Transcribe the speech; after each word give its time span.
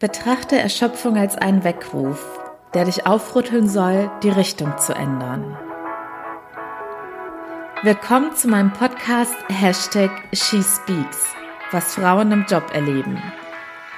Betrachte 0.00 0.58
Erschöpfung 0.58 1.18
als 1.18 1.36
einen 1.36 1.62
Weckruf, 1.62 2.24
der 2.72 2.86
dich 2.86 3.04
aufrütteln 3.04 3.68
soll, 3.68 4.10
die 4.22 4.30
Richtung 4.30 4.78
zu 4.78 4.94
ändern. 4.94 5.58
Willkommen 7.82 8.34
zu 8.34 8.48
meinem 8.48 8.72
Podcast 8.72 9.34
Hashtag 9.50 10.10
SheSpeaks, 10.32 11.34
was 11.70 11.96
Frauen 11.96 12.32
im 12.32 12.46
Job 12.48 12.72
erleben. 12.72 13.22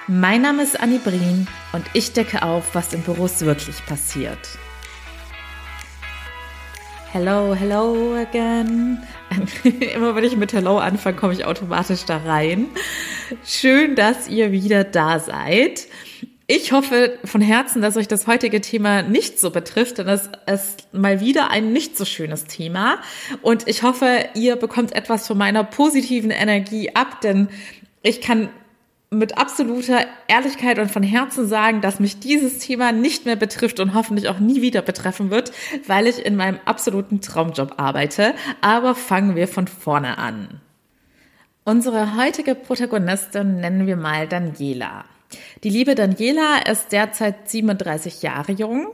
Mein 0.08 0.42
Name 0.42 0.64
ist 0.64 0.80
Annie 0.80 0.98
Brien 0.98 1.46
und 1.72 1.84
ich 1.92 2.12
decke 2.12 2.42
auf, 2.42 2.74
was 2.74 2.92
in 2.92 3.02
Büros 3.02 3.42
wirklich 3.42 3.86
passiert. 3.86 4.58
Hello, 7.12 7.54
hello 7.54 8.14
again. 8.14 8.98
Immer 9.94 10.14
wenn 10.14 10.24
ich 10.24 10.34
mit 10.34 10.54
Hello 10.54 10.78
anfange, 10.78 11.14
komme 11.14 11.34
ich 11.34 11.44
automatisch 11.44 12.06
da 12.06 12.16
rein. 12.16 12.68
Schön, 13.44 13.96
dass 13.96 14.28
ihr 14.28 14.50
wieder 14.50 14.82
da 14.82 15.18
seid. 15.18 15.88
Ich 16.46 16.72
hoffe 16.72 17.18
von 17.22 17.42
Herzen, 17.42 17.82
dass 17.82 17.98
euch 17.98 18.08
das 18.08 18.26
heutige 18.26 18.62
Thema 18.62 19.02
nicht 19.02 19.38
so 19.38 19.50
betrifft, 19.50 19.98
denn 19.98 20.08
es 20.08 20.30
ist 20.50 20.94
mal 20.94 21.20
wieder 21.20 21.50
ein 21.50 21.74
nicht 21.74 21.98
so 21.98 22.06
schönes 22.06 22.46
Thema. 22.46 22.96
Und 23.42 23.68
ich 23.68 23.82
hoffe, 23.82 24.24
ihr 24.32 24.56
bekommt 24.56 24.94
etwas 24.94 25.26
von 25.26 25.36
meiner 25.36 25.64
positiven 25.64 26.30
Energie 26.30 26.94
ab, 26.94 27.20
denn 27.20 27.48
ich 28.02 28.22
kann 28.22 28.48
mit 29.12 29.36
absoluter 29.36 30.06
Ehrlichkeit 30.26 30.78
und 30.78 30.90
von 30.90 31.02
Herzen 31.02 31.46
sagen, 31.46 31.80
dass 31.82 32.00
mich 32.00 32.18
dieses 32.18 32.58
Thema 32.58 32.92
nicht 32.92 33.26
mehr 33.26 33.36
betrifft 33.36 33.78
und 33.78 33.94
hoffentlich 33.94 34.28
auch 34.28 34.38
nie 34.38 34.62
wieder 34.62 34.82
betreffen 34.82 35.30
wird, 35.30 35.52
weil 35.86 36.06
ich 36.06 36.24
in 36.24 36.34
meinem 36.34 36.58
absoluten 36.64 37.20
Traumjob 37.20 37.74
arbeite. 37.76 38.34
Aber 38.62 38.94
fangen 38.94 39.36
wir 39.36 39.48
von 39.48 39.68
vorne 39.68 40.18
an. 40.18 40.60
Unsere 41.64 42.16
heutige 42.16 42.54
Protagonistin 42.54 43.60
nennen 43.60 43.86
wir 43.86 43.96
mal 43.96 44.26
Daniela. 44.26 45.04
Die 45.62 45.70
liebe 45.70 45.94
Daniela 45.94 46.58
ist 46.70 46.90
derzeit 46.90 47.48
37 47.50 48.22
Jahre 48.22 48.52
jung 48.52 48.88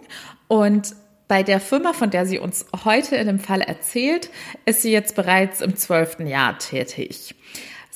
und 0.49 0.95
bei 1.29 1.43
der 1.43 1.61
Firma, 1.61 1.93
von 1.93 2.11
der 2.11 2.27
sie 2.27 2.39
uns 2.39 2.67
heute 2.85 3.17
in 3.17 3.27
dem 3.27 3.39
Fall 3.39 3.61
erzählt, 3.61 4.31
ist 4.65 4.83
sie 4.83 4.91
jetzt 4.91 5.15
bereits 5.15 5.61
im 5.61 5.77
zwölften 5.77 6.27
Jahr 6.27 6.59
tätig. 6.59 7.35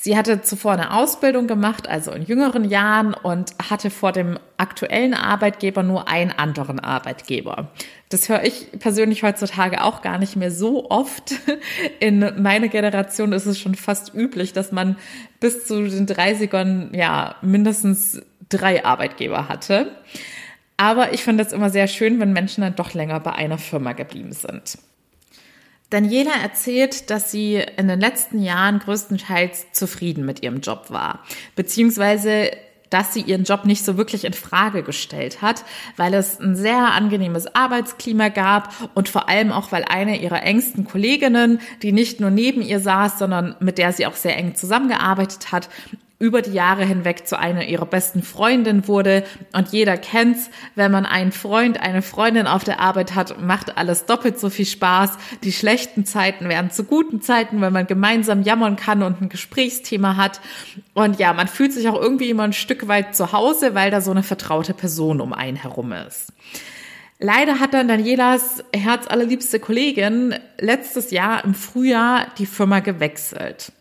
Sie 0.03 0.17
hatte 0.17 0.41
zuvor 0.41 0.73
eine 0.73 0.93
Ausbildung 0.93 1.47
gemacht, 1.47 1.87
also 1.87 2.11
in 2.11 2.23
jüngeren 2.23 2.65
Jahren, 2.65 3.13
und 3.13 3.53
hatte 3.69 3.89
vor 3.89 4.11
dem 4.11 4.37
aktuellen 4.57 5.13
Arbeitgeber 5.13 5.81
nur 5.81 6.09
einen 6.09 6.31
anderen 6.31 6.81
Arbeitgeber. 6.81 7.69
Das 8.09 8.27
höre 8.27 8.43
ich 8.43 8.67
persönlich 8.79 9.23
heutzutage 9.23 9.81
auch 9.81 10.01
gar 10.01 10.17
nicht 10.17 10.35
mehr 10.35 10.51
so 10.51 10.89
oft. 10.89 11.35
In 12.01 12.19
meiner 12.41 12.67
Generation 12.67 13.31
ist 13.31 13.45
es 13.45 13.57
schon 13.57 13.75
fast 13.75 14.13
üblich, 14.13 14.51
dass 14.51 14.73
man 14.73 14.97
bis 15.39 15.65
zu 15.67 15.87
den 15.87 16.05
30ern 16.05 16.93
ja 16.93 17.35
mindestens 17.41 18.21
drei 18.49 18.83
Arbeitgeber 18.83 19.47
hatte. 19.47 19.95
Aber 20.75 21.13
ich 21.13 21.23
finde 21.23 21.45
es 21.45 21.53
immer 21.53 21.69
sehr 21.69 21.87
schön, 21.87 22.19
wenn 22.19 22.33
Menschen 22.33 22.59
dann 22.59 22.75
doch 22.75 22.93
länger 22.93 23.21
bei 23.21 23.31
einer 23.31 23.57
Firma 23.57 23.93
geblieben 23.93 24.33
sind. 24.33 24.77
Daniela 25.93 26.31
erzählt, 26.41 27.11
dass 27.11 27.29
sie 27.29 27.63
in 27.77 27.87
den 27.87 27.99
letzten 27.99 28.41
Jahren 28.41 28.79
größtenteils 28.79 29.71
zufrieden 29.73 30.25
mit 30.25 30.41
ihrem 30.41 30.59
Job 30.59 30.85
war, 30.89 31.19
beziehungsweise 31.55 32.51
dass 32.89 33.13
sie 33.13 33.21
ihren 33.21 33.43
Job 33.43 33.65
nicht 33.65 33.83
so 33.83 33.97
wirklich 33.97 34.23
in 34.23 34.33
Frage 34.33 34.83
gestellt 34.83 35.41
hat, 35.41 35.65
weil 35.97 36.13
es 36.13 36.39
ein 36.39 36.55
sehr 36.55 36.91
angenehmes 36.93 37.55
Arbeitsklima 37.55 38.29
gab 38.29 38.71
und 38.93 39.09
vor 39.09 39.29
allem 39.29 39.51
auch, 39.51 39.71
weil 39.71 39.83
eine 39.83 40.19
ihrer 40.19 40.43
engsten 40.43 40.85
Kolleginnen, 40.85 41.59
die 41.81 41.91
nicht 41.91 42.19
nur 42.19 42.29
neben 42.29 42.61
ihr 42.61 42.79
saß, 42.79 43.17
sondern 43.17 43.55
mit 43.59 43.79
der 43.79 43.93
sie 43.93 44.05
auch 44.05 44.15
sehr 44.15 44.37
eng 44.37 44.53
zusammengearbeitet 44.53 45.51
hat, 45.51 45.69
über 46.23 46.41
die 46.41 46.53
Jahre 46.53 46.85
hinweg 46.85 47.27
zu 47.27 47.37
einer 47.37 47.65
ihrer 47.65 47.85
besten 47.85 48.23
Freundinnen 48.23 48.87
wurde. 48.87 49.25
Und 49.51 49.73
jeder 49.73 49.97
kennt's, 49.97 50.49
wenn 50.73 50.89
man 50.89 51.05
einen 51.05 51.33
Freund, 51.33 51.81
eine 51.81 52.01
Freundin 52.01 52.47
auf 52.47 52.63
der 52.63 52.79
Arbeit 52.79 53.13
hat, 53.13 53.41
macht 53.41 53.77
alles 53.77 54.05
doppelt 54.05 54.39
so 54.39 54.49
viel 54.49 54.65
Spaß. 54.65 55.17
Die 55.43 55.51
schlechten 55.51 56.05
Zeiten 56.05 56.47
werden 56.47 56.71
zu 56.71 56.85
guten 56.85 57.19
Zeiten, 57.19 57.59
wenn 57.59 57.73
man 57.73 57.87
gemeinsam 57.87 58.41
jammern 58.41 58.77
kann 58.77 59.03
und 59.03 59.21
ein 59.21 59.27
Gesprächsthema 59.27 60.15
hat. 60.15 60.39
Und 60.93 61.19
ja, 61.19 61.33
man 61.33 61.49
fühlt 61.49 61.73
sich 61.73 61.89
auch 61.89 62.01
irgendwie 62.01 62.29
immer 62.29 62.43
ein 62.43 62.53
Stück 62.53 62.87
weit 62.87 63.17
zu 63.17 63.33
Hause, 63.33 63.75
weil 63.75 63.91
da 63.91 63.99
so 63.99 64.11
eine 64.11 64.23
vertraute 64.23 64.73
Person 64.73 65.19
um 65.19 65.33
einen 65.33 65.57
herum 65.57 65.91
ist. 65.91 66.31
Leider 67.19 67.59
hat 67.59 67.73
dann 67.73 67.89
Danielas 67.89 68.63
herzallerliebste 68.73 69.59
Kollegin 69.59 70.35
letztes 70.57 71.11
Jahr 71.11 71.43
im 71.43 71.53
Frühjahr 71.53 72.27
die 72.37 72.45
Firma 72.45 72.79
gewechselt. 72.79 73.73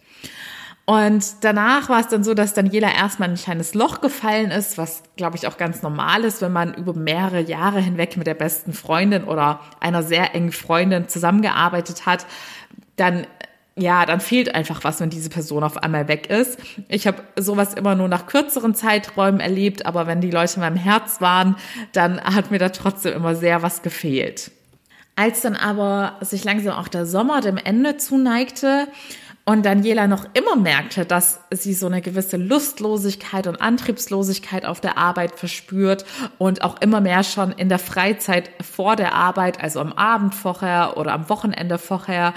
Und 0.85 1.25
danach 1.43 1.89
war 1.89 2.01
es 2.01 2.09
dann 2.09 2.25
so, 2.25 2.35
dass 2.35 2.55
Daniela 2.55 2.93
erstmal 2.93 3.29
ein 3.29 3.37
kleines 3.37 3.75
Loch 3.75 4.01
gefallen 4.01 4.51
ist, 4.51 4.79
was, 4.79 5.05
glaube 5.17 5.37
ich, 5.37 5.47
auch 5.47 5.57
ganz 5.57 5.83
normal 5.83 6.25
ist, 6.25 6.43
wenn 6.43 6.53
man 6.53 6.75
über 6.75 6.93
mehrere 6.93 7.41
Jahre 7.41 7.81
hinweg 7.81 8.17
mit 8.17 8.27
der 8.27 8.35
besten 8.35 8.73
Freundin 8.73 9.25
oder 9.25 9.61
einer 9.79 10.03
sehr 10.03 10.35
engen 10.35 10.51
Freundin 10.51 11.09
zusammengearbeitet 11.09 12.05
hat. 12.05 12.27
Dann 12.97 13.27
ja, 13.75 14.05
dann 14.05 14.21
fehlt 14.21 14.55
einfach 14.55 14.85
was, 14.85 15.01
wenn 15.01 15.09
diese 15.09 15.31
Person 15.31 15.65
auf 15.65 15.79
einmal 15.79 16.07
weg 16.07 16.29
ist. 16.29 16.59
Ich 16.89 17.07
habe 17.07 17.23
sowas 17.37 17.73
immer 17.73 17.95
nur 17.95 18.09
nach 18.09 18.27
kürzeren 18.27 18.75
Zeiträumen 18.75 19.41
erlebt, 19.41 19.87
aber 19.87 20.07
wenn 20.07 20.21
die 20.21 20.31
Leute 20.31 20.57
in 20.57 20.61
meinem 20.61 20.77
Herz 20.77 21.23
waren, 21.23 21.57
dann 21.93 22.21
hat 22.21 22.51
mir 22.51 22.59
da 22.59 22.69
trotzdem 22.69 23.15
immer 23.15 23.35
sehr 23.35 23.63
was 23.63 23.81
gefehlt. 23.81 24.51
Als 25.17 25.41
dann 25.43 25.57
aber 25.57 26.17
sich 26.21 26.45
langsam 26.45 26.75
auch 26.75 26.89
der 26.89 27.07
Sommer 27.07 27.41
dem 27.41 27.57
Ende 27.57 27.97
zuneigte, 27.97 28.89
und 29.45 29.67
Daniela 29.67 30.07
noch 30.07 30.27
immer 30.35 30.55
merkte, 30.55 31.05
dass 31.05 31.41
sie 31.51 31.75
so 31.75 31.87
eine 31.87 32.01
gewisse 32.01 32.37
Lustlosigkeit 32.37 33.49
und 33.49 33.61
Antriebslosigkeit 33.61 34.65
auf 34.65 34.81
der 34.81 34.99
Arbeit 34.99 35.37
verspürt 35.37 36.05
und 36.39 36.63
auch 36.63 36.81
immer 36.81 37.01
mehr 37.01 37.25
schon 37.25 37.51
in 37.51 37.69
der 37.69 37.81
Freizeit 37.81 38.51
vor 38.61 38.95
der 38.95 39.15
Arbeit, 39.15 39.61
also 39.61 39.81
am 39.81 39.93
Abend 39.93 40.35
vorher 40.35 40.97
oder 40.97 41.13
am 41.13 41.29
Wochenende 41.29 41.79
vorher, 41.79 42.35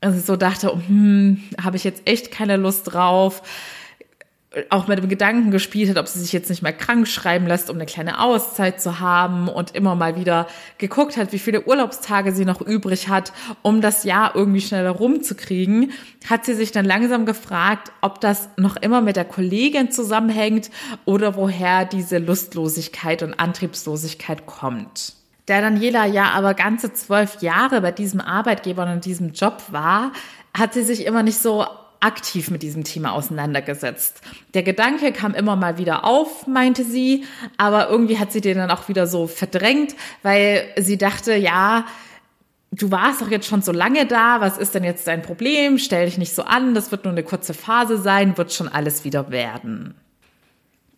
also 0.00 0.20
so 0.20 0.36
dachte, 0.36 0.72
hm, 0.72 1.42
habe 1.62 1.76
ich 1.76 1.82
jetzt 1.82 2.02
echt 2.06 2.30
keine 2.30 2.56
Lust 2.56 2.92
drauf 2.92 3.42
auch 4.70 4.86
mit 4.88 4.98
dem 4.98 5.08
Gedanken 5.08 5.50
gespielt 5.50 5.90
hat, 5.90 5.98
ob 5.98 6.08
sie 6.08 6.20
sich 6.20 6.32
jetzt 6.32 6.48
nicht 6.50 6.62
mehr 6.62 6.72
krank 6.72 7.06
schreiben 7.08 7.46
lässt, 7.46 7.70
um 7.70 7.76
eine 7.76 7.86
kleine 7.86 8.20
Auszeit 8.20 8.80
zu 8.80 9.00
haben 9.00 9.48
und 9.48 9.74
immer 9.74 9.94
mal 9.94 10.16
wieder 10.16 10.46
geguckt 10.78 11.16
hat, 11.16 11.32
wie 11.32 11.38
viele 11.38 11.66
Urlaubstage 11.66 12.32
sie 12.32 12.44
noch 12.44 12.60
übrig 12.60 13.08
hat, 13.08 13.32
um 13.62 13.80
das 13.80 14.04
Jahr 14.04 14.34
irgendwie 14.34 14.60
schneller 14.60 14.90
rumzukriegen, 14.90 15.92
hat 16.28 16.44
sie 16.44 16.54
sich 16.54 16.72
dann 16.72 16.84
langsam 16.84 17.26
gefragt, 17.26 17.92
ob 18.00 18.20
das 18.20 18.48
noch 18.56 18.76
immer 18.76 19.00
mit 19.00 19.16
der 19.16 19.24
Kollegin 19.24 19.90
zusammenhängt 19.90 20.70
oder 21.04 21.36
woher 21.36 21.84
diese 21.84 22.18
Lustlosigkeit 22.18 23.22
und 23.22 23.34
Antriebslosigkeit 23.34 24.46
kommt. 24.46 25.14
Da 25.46 25.62
Daniela 25.62 26.04
ja 26.04 26.32
aber 26.32 26.52
ganze 26.52 26.92
zwölf 26.92 27.40
Jahre 27.40 27.80
bei 27.80 27.90
diesem 27.90 28.20
Arbeitgeber 28.20 28.90
und 28.92 29.06
diesem 29.06 29.32
Job 29.32 29.62
war, 29.70 30.12
hat 30.52 30.74
sie 30.74 30.82
sich 30.82 31.06
immer 31.06 31.22
nicht 31.22 31.38
so 31.38 31.66
aktiv 32.00 32.50
mit 32.50 32.62
diesem 32.62 32.84
Thema 32.84 33.12
auseinandergesetzt. 33.12 34.20
Der 34.54 34.62
Gedanke 34.62 35.12
kam 35.12 35.34
immer 35.34 35.56
mal 35.56 35.78
wieder 35.78 36.04
auf, 36.04 36.46
meinte 36.46 36.84
sie, 36.84 37.24
aber 37.56 37.88
irgendwie 37.90 38.18
hat 38.18 38.32
sie 38.32 38.40
den 38.40 38.58
dann 38.58 38.70
auch 38.70 38.88
wieder 38.88 39.06
so 39.06 39.26
verdrängt, 39.26 39.94
weil 40.22 40.66
sie 40.76 40.98
dachte, 40.98 41.34
ja, 41.34 41.86
du 42.72 42.90
warst 42.90 43.20
doch 43.20 43.30
jetzt 43.30 43.46
schon 43.46 43.62
so 43.62 43.72
lange 43.72 44.06
da, 44.06 44.40
was 44.40 44.58
ist 44.58 44.74
denn 44.74 44.84
jetzt 44.84 45.06
dein 45.06 45.22
Problem? 45.22 45.78
Stell 45.78 46.06
dich 46.06 46.18
nicht 46.18 46.34
so 46.34 46.42
an, 46.42 46.74
das 46.74 46.90
wird 46.90 47.04
nur 47.04 47.12
eine 47.12 47.22
kurze 47.22 47.54
Phase 47.54 47.98
sein, 47.98 48.36
wird 48.36 48.52
schon 48.52 48.68
alles 48.68 49.04
wieder 49.04 49.30
werden. 49.30 49.94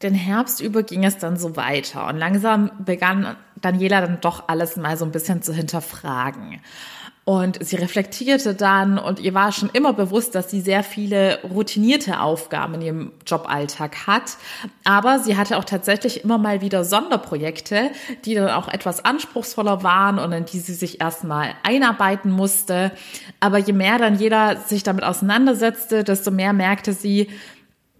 Den 0.02 0.14
Herbst 0.14 0.60
über 0.60 0.82
ging 0.82 1.04
es 1.04 1.18
dann 1.18 1.36
so 1.36 1.56
weiter 1.56 2.06
und 2.06 2.16
langsam 2.16 2.70
begann 2.78 3.36
Daniela 3.60 4.00
dann 4.00 4.20
doch 4.20 4.48
alles 4.48 4.76
mal 4.76 4.96
so 4.96 5.04
ein 5.04 5.12
bisschen 5.12 5.42
zu 5.42 5.52
hinterfragen. 5.52 6.60
Und 7.26 7.64
sie 7.64 7.76
reflektierte 7.76 8.54
dann 8.54 8.98
und 8.98 9.20
ihr 9.20 9.34
war 9.34 9.52
schon 9.52 9.70
immer 9.72 9.92
bewusst, 9.92 10.34
dass 10.34 10.50
sie 10.50 10.60
sehr 10.60 10.82
viele 10.82 11.38
routinierte 11.44 12.18
Aufgaben 12.18 12.74
in 12.74 12.82
ihrem 12.82 13.12
Joballtag 13.26 14.06
hat. 14.06 14.36
Aber 14.84 15.18
sie 15.18 15.36
hatte 15.36 15.58
auch 15.58 15.64
tatsächlich 15.64 16.24
immer 16.24 16.38
mal 16.38 16.60
wieder 16.62 16.82
Sonderprojekte, 16.82 17.90
die 18.24 18.34
dann 18.34 18.50
auch 18.50 18.68
etwas 18.68 19.04
anspruchsvoller 19.04 19.82
waren 19.82 20.18
und 20.18 20.32
in 20.32 20.46
die 20.46 20.58
sie 20.58 20.74
sich 20.74 21.00
erstmal 21.00 21.54
einarbeiten 21.62 22.32
musste. 22.32 22.90
Aber 23.38 23.58
je 23.58 23.74
mehr 23.74 23.98
dann 23.98 24.18
jeder 24.18 24.56
sich 24.56 24.82
damit 24.82 25.04
auseinandersetzte, 25.04 26.02
desto 26.02 26.30
mehr 26.30 26.54
merkte 26.54 26.94
sie, 26.94 27.28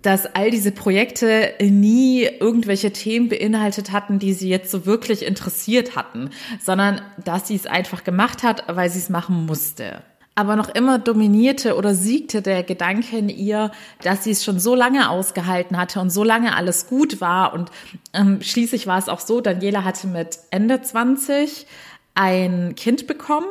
dass 0.03 0.35
all 0.35 0.51
diese 0.51 0.73
Projekte 0.73 1.55
nie 1.61 2.25
irgendwelche 2.25 2.93
Themen 2.93 3.29
beinhaltet 3.29 3.93
hatten, 3.93 4.19
die 4.19 4.33
sie 4.33 4.49
jetzt 4.49 4.71
so 4.71 4.87
wirklich 4.87 5.25
interessiert 5.25 5.97
hatten, 5.97 6.31
sondern 6.61 7.03
dass 7.23 7.49
sie 7.49 7.57
es 7.57 7.67
einfach 7.67 8.05
gemacht 8.05 8.43
hat, 8.43 8.65
weil 8.69 8.91
sie 8.91 8.99
es 8.99 9.11
machen 9.11 9.47
musste. 9.47 10.03
Aber 10.35 10.57
noch 10.57 10.71
immer 10.71 10.99
dominierte 10.99 11.77
oder 11.77 11.95
siegte 11.95 12.41
der 12.41 12.63
Gedanke 12.63 13.19
in 13.19 13.29
ihr, 13.29 13.73
dass 14.03 14.25
sie 14.25 14.31
es 14.31 14.43
schon 14.43 14.59
so 14.59 14.75
lange 14.75 15.11
ausgehalten 15.11 15.77
hatte 15.77 16.01
und 16.01 16.11
so 16.11 16.25
lange 16.25 16.57
alles 16.57 16.87
gut 16.87 17.21
war. 17.21 17.53
Und 17.53 17.71
ähm, 18.15 18.41
schließlich 18.41 18.87
war 18.87 18.99
es 18.99 19.09
auch 19.09 19.21
so, 19.21 19.41
Daniela 19.41 19.85
hatte 19.85 20.07
mit 20.07 20.39
Ende 20.51 20.81
20 20.81 21.67
ein 22.15 22.75
Kind 22.75 23.07
bekommen 23.07 23.49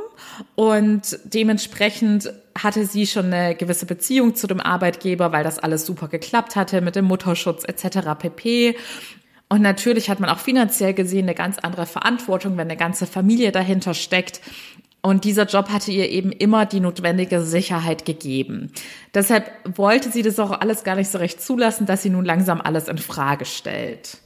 und 0.56 1.20
dementsprechend 1.26 2.34
hatte 2.64 2.86
sie 2.86 3.08
schon 3.08 3.34
eine 3.34 3.56
gewisse 3.56 3.86
Beziehung 3.86 4.36
zu 4.36 4.48
dem 4.48 4.60
Arbeitgeber, 4.60 5.32
weil 5.32 5.44
das 5.44 5.60
alles 5.60 5.86
super 5.86 6.08
geklappt 6.08 6.56
hatte 6.56 6.82
mit 6.82 6.96
dem 6.96 7.06
Mutterschutz 7.06 7.64
etc. 7.64 8.00
pp. 8.18 8.76
Und 9.50 9.62
natürlich 9.62 10.10
hat 10.10 10.20
man 10.20 10.30
auch 10.30 10.38
finanziell 10.40 10.94
gesehen 10.94 11.26
eine 11.26 11.36
ganz 11.36 11.58
andere 11.58 11.86
Verantwortung, 11.86 12.54
wenn 12.58 12.68
eine 12.68 12.78
ganze 12.78 13.08
Familie 13.08 13.52
dahinter 13.52 13.94
steckt. 13.94 14.42
Und 15.02 15.24
dieser 15.24 15.46
Job 15.46 15.70
hatte 15.70 15.92
ihr 15.92 16.10
eben 16.10 16.32
immer 16.32 16.66
die 16.66 16.82
notwendige 16.82 17.42
Sicherheit 17.42 18.06
gegeben. 18.06 18.72
Deshalb 19.14 19.50
wollte 19.78 20.12
sie 20.12 20.22
das 20.22 20.40
auch 20.40 20.52
alles 20.52 20.84
gar 20.84 20.96
nicht 20.96 21.10
so 21.10 21.18
recht 21.18 21.42
zulassen, 21.42 21.86
dass 21.86 22.04
sie 22.04 22.10
nun 22.10 22.26
langsam 22.26 22.62
alles 22.62 22.88
in 22.88 22.98
Frage 22.98 23.46
stellt. 23.46 24.18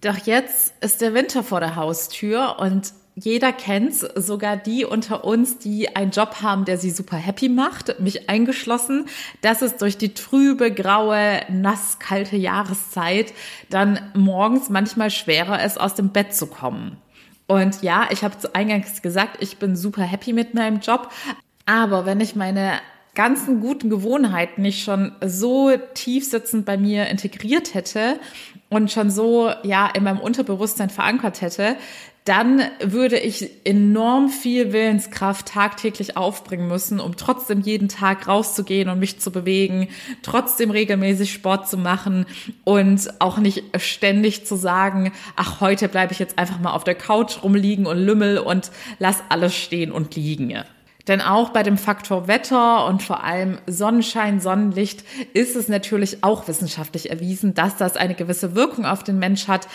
Doch 0.00 0.16
jetzt 0.26 0.74
ist 0.80 1.00
der 1.00 1.12
Winter 1.12 1.42
vor 1.42 1.58
der 1.58 1.74
Haustür 1.74 2.56
und 2.60 2.92
jeder 3.24 3.52
kennt's, 3.52 4.00
sogar 4.14 4.56
die 4.56 4.84
unter 4.84 5.24
uns, 5.24 5.58
die 5.58 5.96
einen 5.96 6.10
Job 6.10 6.42
haben, 6.42 6.64
der 6.64 6.78
sie 6.78 6.90
super 6.90 7.16
happy 7.16 7.48
macht, 7.48 8.00
mich 8.00 8.28
eingeschlossen, 8.28 9.06
dass 9.40 9.62
es 9.62 9.76
durch 9.76 9.98
die 9.98 10.14
trübe, 10.14 10.72
graue, 10.72 11.40
nass, 11.50 11.98
kalte 11.98 12.36
Jahreszeit 12.36 13.32
dann 13.70 14.00
morgens 14.14 14.68
manchmal 14.68 15.10
schwerer 15.10 15.64
ist, 15.64 15.80
aus 15.80 15.94
dem 15.94 16.10
Bett 16.10 16.34
zu 16.34 16.46
kommen. 16.46 16.96
Und 17.46 17.82
ja, 17.82 18.08
ich 18.10 18.22
habe 18.22 18.38
zu 18.38 18.54
eingangs 18.54 19.00
gesagt, 19.02 19.38
ich 19.40 19.56
bin 19.56 19.74
super 19.74 20.02
happy 20.02 20.32
mit 20.32 20.54
meinem 20.54 20.80
Job, 20.80 21.10
aber 21.66 22.06
wenn 22.06 22.20
ich 22.20 22.36
meine 22.36 22.80
ganzen 23.14 23.60
guten 23.60 23.90
Gewohnheiten 23.90 24.62
nicht 24.62 24.84
schon 24.84 25.12
so 25.24 25.72
tief 25.94 26.28
sitzend 26.28 26.66
bei 26.66 26.76
mir 26.76 27.06
integriert 27.08 27.74
hätte 27.74 28.20
und 28.68 28.92
schon 28.92 29.10
so 29.10 29.50
ja 29.64 29.88
in 29.88 30.04
meinem 30.04 30.20
Unterbewusstsein 30.20 30.90
verankert 30.90 31.40
hätte, 31.40 31.76
dann 32.28 32.62
würde 32.80 33.18
ich 33.18 33.48
enorm 33.64 34.28
viel 34.28 34.74
Willenskraft 34.74 35.48
tagtäglich 35.48 36.18
aufbringen 36.18 36.68
müssen, 36.68 37.00
um 37.00 37.16
trotzdem 37.16 37.62
jeden 37.62 37.88
Tag 37.88 38.28
rauszugehen 38.28 38.90
und 38.90 38.98
mich 38.98 39.18
zu 39.18 39.30
bewegen, 39.30 39.88
trotzdem 40.22 40.70
regelmäßig 40.70 41.32
Sport 41.32 41.70
zu 41.70 41.78
machen 41.78 42.26
und 42.64 43.20
auch 43.20 43.38
nicht 43.38 43.64
ständig 43.78 44.44
zu 44.44 44.56
sagen, 44.56 45.12
ach, 45.36 45.62
heute 45.62 45.88
bleibe 45.88 46.12
ich 46.12 46.18
jetzt 46.18 46.38
einfach 46.38 46.60
mal 46.60 46.72
auf 46.72 46.84
der 46.84 46.96
Couch 46.96 47.42
rumliegen 47.42 47.86
und 47.86 47.96
lümmel 47.96 48.36
und 48.36 48.70
lass 48.98 49.22
alles 49.30 49.54
stehen 49.54 49.90
und 49.90 50.14
liegen. 50.14 50.52
Denn 51.08 51.22
auch 51.22 51.48
bei 51.48 51.62
dem 51.62 51.78
Faktor 51.78 52.28
Wetter 52.28 52.84
und 52.84 53.02
vor 53.02 53.24
allem 53.24 53.56
Sonnenschein, 53.66 54.40
Sonnenlicht 54.40 55.02
ist 55.32 55.56
es 55.56 55.68
natürlich 55.68 56.22
auch 56.22 56.46
wissenschaftlich 56.46 57.08
erwiesen, 57.08 57.54
dass 57.54 57.76
das 57.76 57.96
eine 57.96 58.14
gewisse 58.14 58.54
Wirkung 58.54 58.84
auf 58.84 59.02
den 59.02 59.18
Mensch 59.18 59.48
hat. 59.48 59.66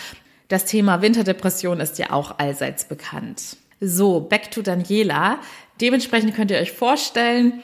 Das 0.48 0.64
Thema 0.64 1.02
Winterdepression 1.02 1.80
ist 1.80 1.98
ja 1.98 2.10
auch 2.10 2.38
allseits 2.38 2.84
bekannt. 2.84 3.56
So, 3.80 4.20
back 4.20 4.50
to 4.50 4.62
Daniela. 4.62 5.38
Dementsprechend 5.80 6.34
könnt 6.34 6.50
ihr 6.50 6.58
euch 6.58 6.72
vorstellen, 6.72 7.62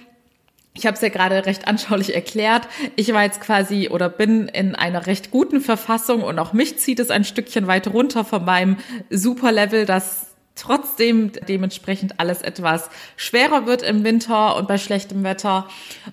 ich 0.72 0.86
habe 0.86 0.94
es 0.94 1.02
ja 1.02 1.08
gerade 1.08 1.46
recht 1.46 1.66
anschaulich 1.66 2.14
erklärt. 2.14 2.68
Ich 2.96 3.12
war 3.12 3.24
jetzt 3.24 3.40
quasi 3.40 3.88
oder 3.88 4.08
bin 4.08 4.48
in 4.48 4.74
einer 4.74 5.06
recht 5.06 5.30
guten 5.30 5.60
Verfassung 5.60 6.22
und 6.22 6.38
auch 6.38 6.52
mich 6.52 6.78
zieht 6.78 7.00
es 7.00 7.10
ein 7.10 7.24
Stückchen 7.24 7.66
weit 7.66 7.88
runter 7.88 8.24
von 8.24 8.44
meinem 8.44 8.76
Superlevel, 9.10 9.84
das 9.84 10.28
trotzdem 10.54 11.32
dementsprechend 11.48 12.20
alles 12.20 12.42
etwas 12.42 12.88
schwerer 13.16 13.66
wird 13.66 13.82
im 13.82 14.04
Winter 14.04 14.56
und 14.56 14.68
bei 14.68 14.78
schlechtem 14.78 15.24
Wetter. 15.24 15.68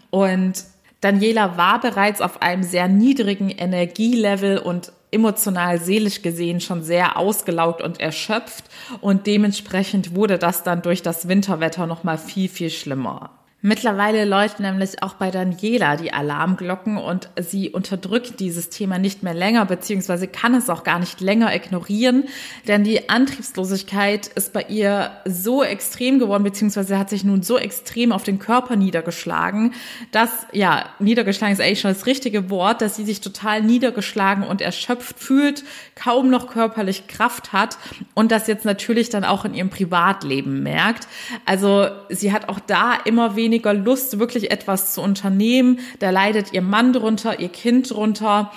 Und 0.09 0.63
Daniela 1.01 1.57
war 1.57 1.79
bereits 1.79 2.21
auf 2.21 2.41
einem 2.41 2.63
sehr 2.63 2.87
niedrigen 2.87 3.49
Energielevel 3.49 4.57
und 4.57 4.91
emotional, 5.11 5.79
seelisch 5.79 6.21
gesehen 6.21 6.59
schon 6.59 6.83
sehr 6.83 7.17
ausgelaugt 7.17 7.81
und 7.81 7.99
erschöpft 7.99 8.65
und 8.99 9.27
dementsprechend 9.27 10.15
wurde 10.15 10.37
das 10.37 10.63
dann 10.63 10.81
durch 10.81 11.01
das 11.01 11.27
Winterwetter 11.27 11.87
noch 11.87 12.03
mal 12.03 12.17
viel 12.17 12.49
viel 12.49 12.69
schlimmer. 12.69 13.29
Mittlerweile 13.63 14.25
läuten 14.25 14.61
nämlich 14.61 15.01
auch 15.01 15.15
bei 15.15 15.31
Daniela 15.31 15.95
die 15.95 16.13
Alarmglocken 16.13 16.97
und 16.97 17.27
sie 17.39 17.71
unterdrückt 17.71 18.39
dieses 18.39 18.69
Thema 18.69 18.99
nicht 18.99 19.23
mehr 19.23 19.33
länger, 19.33 19.65
beziehungsweise 19.65 20.27
kann 20.27 20.53
es 20.53 20.69
auch 20.69 20.83
gar 20.83 20.99
nicht 20.99 21.21
länger 21.21 21.55
ignorieren, 21.55 22.25
denn 22.67 22.83
die 22.83 23.09
Antriebslosigkeit 23.09 24.27
ist 24.27 24.53
bei 24.53 24.61
ihr 24.69 25.09
so 25.25 25.63
extrem 25.63 26.19
geworden, 26.19 26.43
beziehungsweise 26.43 26.99
hat 26.99 27.09
sich 27.09 27.23
nun 27.23 27.41
so 27.41 27.57
extrem 27.57 28.11
auf 28.11 28.21
den 28.21 28.37
Körper 28.37 28.75
niedergeschlagen, 28.75 29.73
dass, 30.11 30.29
ja, 30.51 30.85
niedergeschlagen 30.99 31.53
ist 31.53 31.59
eigentlich 31.59 31.81
schon 31.81 31.93
das 31.93 32.05
richtige 32.05 32.51
Wort, 32.51 32.83
dass 32.83 32.95
sie 32.95 33.05
sich 33.05 33.21
total 33.21 33.63
niedergeschlagen 33.63 34.43
und 34.43 34.61
erschöpft 34.61 35.19
fühlt, 35.19 35.63
kaum 35.95 36.29
noch 36.29 36.45
körperlich 36.45 37.07
Kraft 37.07 37.53
hat 37.53 37.79
und 38.13 38.31
das 38.31 38.45
jetzt 38.45 38.65
natürlich 38.65 39.09
dann 39.09 39.23
auch 39.23 39.45
in 39.45 39.55
ihrem 39.55 39.71
Privatleben 39.71 40.61
merkt. 40.61 41.07
Also 41.45 41.87
sie 42.09 42.31
hat 42.31 42.49
auch 42.49 42.59
da 42.59 42.93
immer 43.03 43.35
weniger 43.35 43.46
weniger 43.47 43.73
Lust, 43.73 44.19
wirklich 44.19 44.51
etwas 44.51 44.93
zu 44.93 45.01
unternehmen. 45.01 45.79
Da 45.99 46.09
leidet 46.09 46.51
ihr 46.51 46.61
Mann 46.61 46.91
drunter, 46.91 47.39
ihr 47.39 47.47
Kind 47.47 47.89
drunter. 47.91 48.51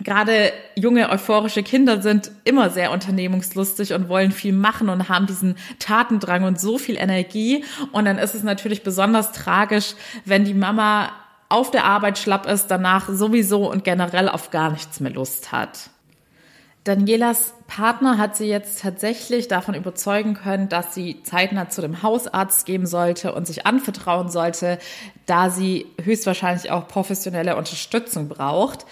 Gerade 0.00 0.52
junge, 0.74 1.08
euphorische 1.08 1.62
Kinder 1.62 2.02
sind 2.02 2.32
immer 2.42 2.70
sehr 2.70 2.90
unternehmungslustig 2.90 3.92
und 3.92 4.08
wollen 4.08 4.32
viel 4.32 4.52
machen 4.52 4.88
und 4.88 5.08
haben 5.08 5.26
diesen 5.26 5.54
Tatendrang 5.78 6.42
und 6.42 6.60
so 6.60 6.78
viel 6.78 6.96
Energie. 6.96 7.64
Und 7.92 8.06
dann 8.06 8.18
ist 8.18 8.34
es 8.34 8.42
natürlich 8.42 8.82
besonders 8.82 9.30
tragisch, 9.30 9.94
wenn 10.24 10.44
die 10.44 10.54
Mama 10.54 11.10
auf 11.48 11.70
der 11.70 11.84
Arbeit 11.84 12.18
schlapp 12.18 12.46
ist, 12.46 12.66
danach 12.66 13.08
sowieso 13.08 13.70
und 13.70 13.84
generell 13.84 14.28
auf 14.28 14.50
gar 14.50 14.72
nichts 14.72 14.98
mehr 14.98 15.12
Lust 15.12 15.52
hat. 15.52 15.90
Danielas 16.84 17.52
Partner 17.66 18.16
hat 18.16 18.36
sie 18.36 18.46
jetzt 18.46 18.80
tatsächlich 18.80 19.46
davon 19.46 19.74
überzeugen 19.74 20.34
können, 20.34 20.68
dass 20.68 20.94
sie 20.94 21.22
zeitnah 21.22 21.68
zu 21.68 21.82
dem 21.82 22.02
Hausarzt 22.02 22.64
gehen 22.64 22.86
sollte 22.86 23.34
und 23.34 23.46
sich 23.46 23.66
anvertrauen 23.66 24.30
sollte, 24.30 24.78
da 25.26 25.50
sie 25.50 25.86
höchstwahrscheinlich 26.02 26.70
auch 26.70 26.88
professionelle 26.88 27.56
Unterstützung 27.56 28.28
braucht. 28.28 28.86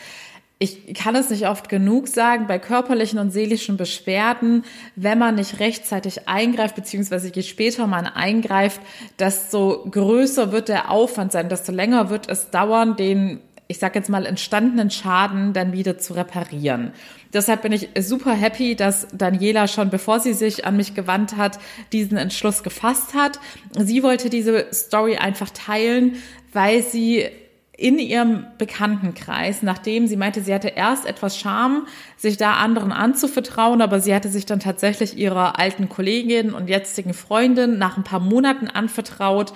Ich 0.58 0.94
kann 0.94 1.14
es 1.16 1.28
nicht 1.28 1.46
oft 1.46 1.68
genug 1.68 2.08
sagen, 2.08 2.46
bei 2.46 2.58
körperlichen 2.58 3.18
und 3.18 3.30
seelischen 3.30 3.76
Beschwerden, 3.76 4.64
wenn 4.94 5.18
man 5.18 5.34
nicht 5.34 5.60
rechtzeitig 5.60 6.28
eingreift, 6.28 6.74
beziehungsweise 6.74 7.30
je 7.30 7.42
später 7.42 7.86
man 7.86 8.06
eingreift, 8.06 8.80
desto 9.18 9.86
größer 9.90 10.52
wird 10.52 10.68
der 10.68 10.90
Aufwand 10.90 11.32
sein, 11.32 11.50
desto 11.50 11.72
länger 11.72 12.08
wird 12.08 12.30
es 12.30 12.50
dauern, 12.50 12.96
den 12.96 13.40
ich 13.68 13.78
sage 13.78 13.98
jetzt 13.98 14.08
mal, 14.08 14.26
entstandenen 14.26 14.90
Schaden 14.90 15.52
dann 15.52 15.72
wieder 15.72 15.98
zu 15.98 16.14
reparieren. 16.14 16.92
Deshalb 17.32 17.62
bin 17.62 17.72
ich 17.72 17.88
super 17.98 18.32
happy, 18.32 18.76
dass 18.76 19.08
Daniela 19.12 19.66
schon, 19.66 19.90
bevor 19.90 20.20
sie 20.20 20.34
sich 20.34 20.64
an 20.64 20.76
mich 20.76 20.94
gewandt 20.94 21.36
hat, 21.36 21.58
diesen 21.92 22.16
Entschluss 22.16 22.62
gefasst 22.62 23.14
hat. 23.14 23.40
Sie 23.76 24.02
wollte 24.02 24.30
diese 24.30 24.72
Story 24.72 25.16
einfach 25.16 25.50
teilen, 25.50 26.16
weil 26.52 26.82
sie 26.82 27.28
in 27.76 27.98
ihrem 27.98 28.46
Bekanntenkreis, 28.56 29.62
nachdem 29.62 30.06
sie 30.06 30.16
meinte, 30.16 30.40
sie 30.40 30.54
hatte 30.54 30.68
erst 30.68 31.04
etwas 31.04 31.38
Scham, 31.38 31.86
sich 32.16 32.38
da 32.38 32.54
anderen 32.54 32.90
anzuvertrauen, 32.90 33.82
aber 33.82 34.00
sie 34.00 34.14
hatte 34.14 34.30
sich 34.30 34.46
dann 34.46 34.60
tatsächlich 34.60 35.18
ihrer 35.18 35.58
alten 35.58 35.90
Kollegin 35.90 36.54
und 36.54 36.68
jetzigen 36.68 37.12
Freundin 37.12 37.78
nach 37.78 37.98
ein 37.98 38.04
paar 38.04 38.20
Monaten 38.20 38.68
anvertraut 38.68 39.52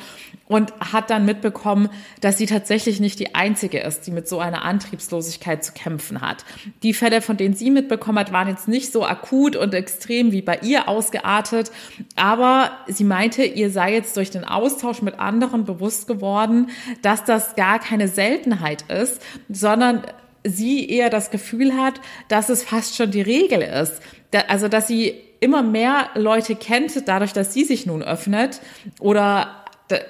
und 0.46 0.72
hat 0.80 1.10
dann 1.10 1.24
mitbekommen, 1.24 1.88
dass 2.20 2.36
sie 2.36 2.46
tatsächlich 2.46 3.00
nicht 3.00 3.20
die 3.20 3.34
einzige 3.34 3.78
ist, 3.78 4.06
die 4.06 4.10
mit 4.10 4.28
so 4.28 4.40
einer 4.40 4.64
Antriebslosigkeit 4.64 5.64
zu 5.64 5.72
kämpfen 5.72 6.20
hat. 6.20 6.44
Die 6.82 6.92
Fälle, 6.92 7.22
von 7.22 7.36
denen 7.36 7.54
sie 7.54 7.70
mitbekommen 7.70 8.18
hat, 8.18 8.32
waren 8.32 8.48
jetzt 8.48 8.68
nicht 8.68 8.92
so 8.92 9.06
akut 9.06 9.56
und 9.56 9.72
extrem 9.74 10.32
wie 10.32 10.42
bei 10.42 10.58
ihr 10.62 10.88
ausgeartet, 10.88 11.70
aber 12.16 12.72
sie 12.88 13.04
meinte, 13.04 13.44
ihr 13.44 13.70
sei 13.70 13.94
jetzt 13.94 14.16
durch 14.16 14.30
den 14.30 14.44
Austausch 14.44 15.00
mit 15.00 15.18
anderen 15.18 15.64
bewusst 15.64 16.06
geworden, 16.06 16.70
dass 17.00 17.24
das 17.24 17.54
gar 17.54 17.78
keine 17.78 18.09
Seltenheit 18.10 18.82
ist, 18.90 19.22
sondern 19.48 20.02
sie 20.44 20.88
eher 20.88 21.10
das 21.10 21.30
Gefühl 21.30 21.76
hat, 21.76 22.00
dass 22.28 22.48
es 22.48 22.62
fast 22.62 22.96
schon 22.96 23.10
die 23.10 23.22
Regel 23.22 23.62
ist. 23.62 24.00
Also, 24.48 24.68
dass 24.68 24.86
sie 24.86 25.14
immer 25.40 25.62
mehr 25.62 26.10
Leute 26.14 26.54
kennt, 26.54 27.08
dadurch, 27.08 27.32
dass 27.32 27.54
sie 27.54 27.64
sich 27.64 27.86
nun 27.86 28.02
öffnet 28.02 28.60
oder 29.00 29.59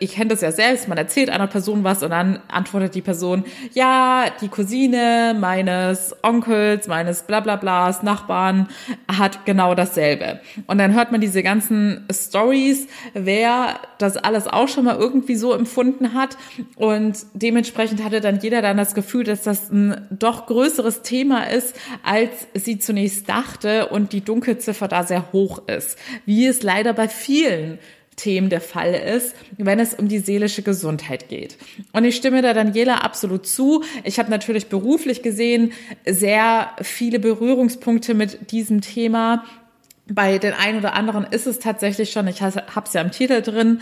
ich 0.00 0.12
kenne 0.12 0.30
das 0.30 0.40
ja 0.40 0.52
selbst, 0.52 0.88
man 0.88 0.98
erzählt 0.98 1.30
einer 1.30 1.46
Person 1.46 1.84
was 1.84 2.02
und 2.02 2.10
dann 2.10 2.40
antwortet 2.48 2.94
die 2.94 3.02
Person, 3.02 3.44
ja, 3.72 4.26
die 4.40 4.48
Cousine 4.48 5.36
meines 5.38 6.14
Onkels, 6.22 6.88
meines 6.88 7.22
Blablablas, 7.22 8.02
Nachbarn 8.02 8.68
hat 9.08 9.44
genau 9.44 9.74
dasselbe. 9.74 10.40
Und 10.66 10.78
dann 10.78 10.94
hört 10.94 11.12
man 11.12 11.20
diese 11.20 11.42
ganzen 11.42 12.06
Stories, 12.12 12.86
wer 13.14 13.80
das 13.98 14.16
alles 14.16 14.46
auch 14.46 14.68
schon 14.68 14.84
mal 14.84 14.96
irgendwie 14.96 15.36
so 15.36 15.52
empfunden 15.52 16.14
hat. 16.14 16.36
Und 16.76 17.18
dementsprechend 17.34 18.04
hatte 18.04 18.20
dann 18.20 18.40
jeder 18.40 18.62
dann 18.62 18.76
das 18.76 18.94
Gefühl, 18.94 19.24
dass 19.24 19.42
das 19.42 19.70
ein 19.70 20.06
doch 20.10 20.46
größeres 20.46 21.02
Thema 21.02 21.50
ist, 21.50 21.74
als 22.02 22.30
sie 22.54 22.78
zunächst 22.78 23.28
dachte 23.28 23.88
und 23.88 24.12
die 24.12 24.22
Dunkelziffer 24.22 24.88
da 24.88 25.04
sehr 25.04 25.32
hoch 25.32 25.62
ist. 25.66 25.98
Wie 26.26 26.46
es 26.46 26.62
leider 26.62 26.92
bei 26.92 27.08
vielen 27.08 27.78
Themen 28.20 28.50
der 28.50 28.60
Fall 28.60 28.94
ist, 28.94 29.34
wenn 29.56 29.80
es 29.80 29.94
um 29.94 30.08
die 30.08 30.18
seelische 30.18 30.62
Gesundheit 30.62 31.28
geht. 31.28 31.56
Und 31.92 32.04
ich 32.04 32.16
stimme 32.16 32.42
da 32.42 32.52
Daniela 32.52 32.96
absolut 32.96 33.46
zu. 33.46 33.82
Ich 34.04 34.18
habe 34.18 34.30
natürlich 34.30 34.66
beruflich 34.68 35.22
gesehen 35.22 35.72
sehr 36.06 36.70
viele 36.82 37.18
Berührungspunkte 37.18 38.14
mit 38.14 38.52
diesem 38.52 38.80
Thema. 38.82 39.44
Bei 40.06 40.38
den 40.38 40.52
einen 40.52 40.78
oder 40.78 40.94
anderen 40.94 41.24
ist 41.24 41.46
es 41.46 41.60
tatsächlich 41.60 42.10
schon, 42.10 42.26
ich 42.28 42.42
habe 42.42 42.84
es 42.84 42.92
ja 42.92 43.00
im 43.00 43.12
Titel 43.12 43.42
drin, 43.42 43.80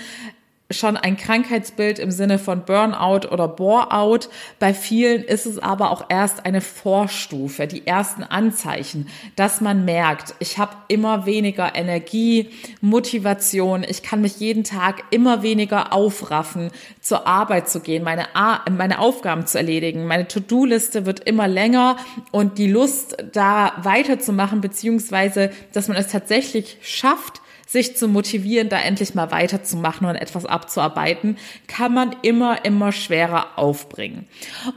schon 0.70 0.98
ein 0.98 1.16
Krankheitsbild 1.16 1.98
im 1.98 2.10
Sinne 2.10 2.38
von 2.38 2.66
Burnout 2.66 3.26
oder 3.30 3.48
Boreout. 3.48 4.28
Bei 4.58 4.74
vielen 4.74 5.22
ist 5.22 5.46
es 5.46 5.58
aber 5.58 5.90
auch 5.90 6.04
erst 6.10 6.44
eine 6.44 6.60
Vorstufe, 6.60 7.66
die 7.66 7.86
ersten 7.86 8.22
Anzeichen, 8.22 9.08
dass 9.34 9.62
man 9.62 9.86
merkt, 9.86 10.34
ich 10.40 10.58
habe 10.58 10.76
immer 10.88 11.24
weniger 11.24 11.74
Energie, 11.74 12.50
Motivation, 12.82 13.82
ich 13.82 14.02
kann 14.02 14.20
mich 14.20 14.40
jeden 14.40 14.62
Tag 14.62 15.04
immer 15.10 15.42
weniger 15.42 15.94
aufraffen, 15.94 16.70
zur 17.00 17.26
Arbeit 17.26 17.70
zu 17.70 17.80
gehen, 17.80 18.04
meine, 18.04 18.26
meine 18.70 18.98
Aufgaben 18.98 19.46
zu 19.46 19.56
erledigen. 19.56 20.04
Meine 20.04 20.28
To-Do-Liste 20.28 21.06
wird 21.06 21.20
immer 21.20 21.48
länger 21.48 21.96
und 22.30 22.58
die 22.58 22.70
Lust, 22.70 23.16
da 23.32 23.72
weiterzumachen, 23.82 24.60
beziehungsweise, 24.60 25.50
dass 25.72 25.88
man 25.88 25.96
es 25.96 26.08
tatsächlich 26.08 26.76
schafft, 26.82 27.40
sich 27.68 27.96
zu 27.96 28.08
motivieren, 28.08 28.70
da 28.70 28.80
endlich 28.80 29.14
mal 29.14 29.30
weiterzumachen 29.30 30.08
und 30.08 30.16
etwas 30.16 30.46
abzuarbeiten, 30.46 31.36
kann 31.66 31.92
man 31.92 32.16
immer, 32.22 32.64
immer 32.64 32.92
schwerer 32.92 33.58
aufbringen. 33.58 34.26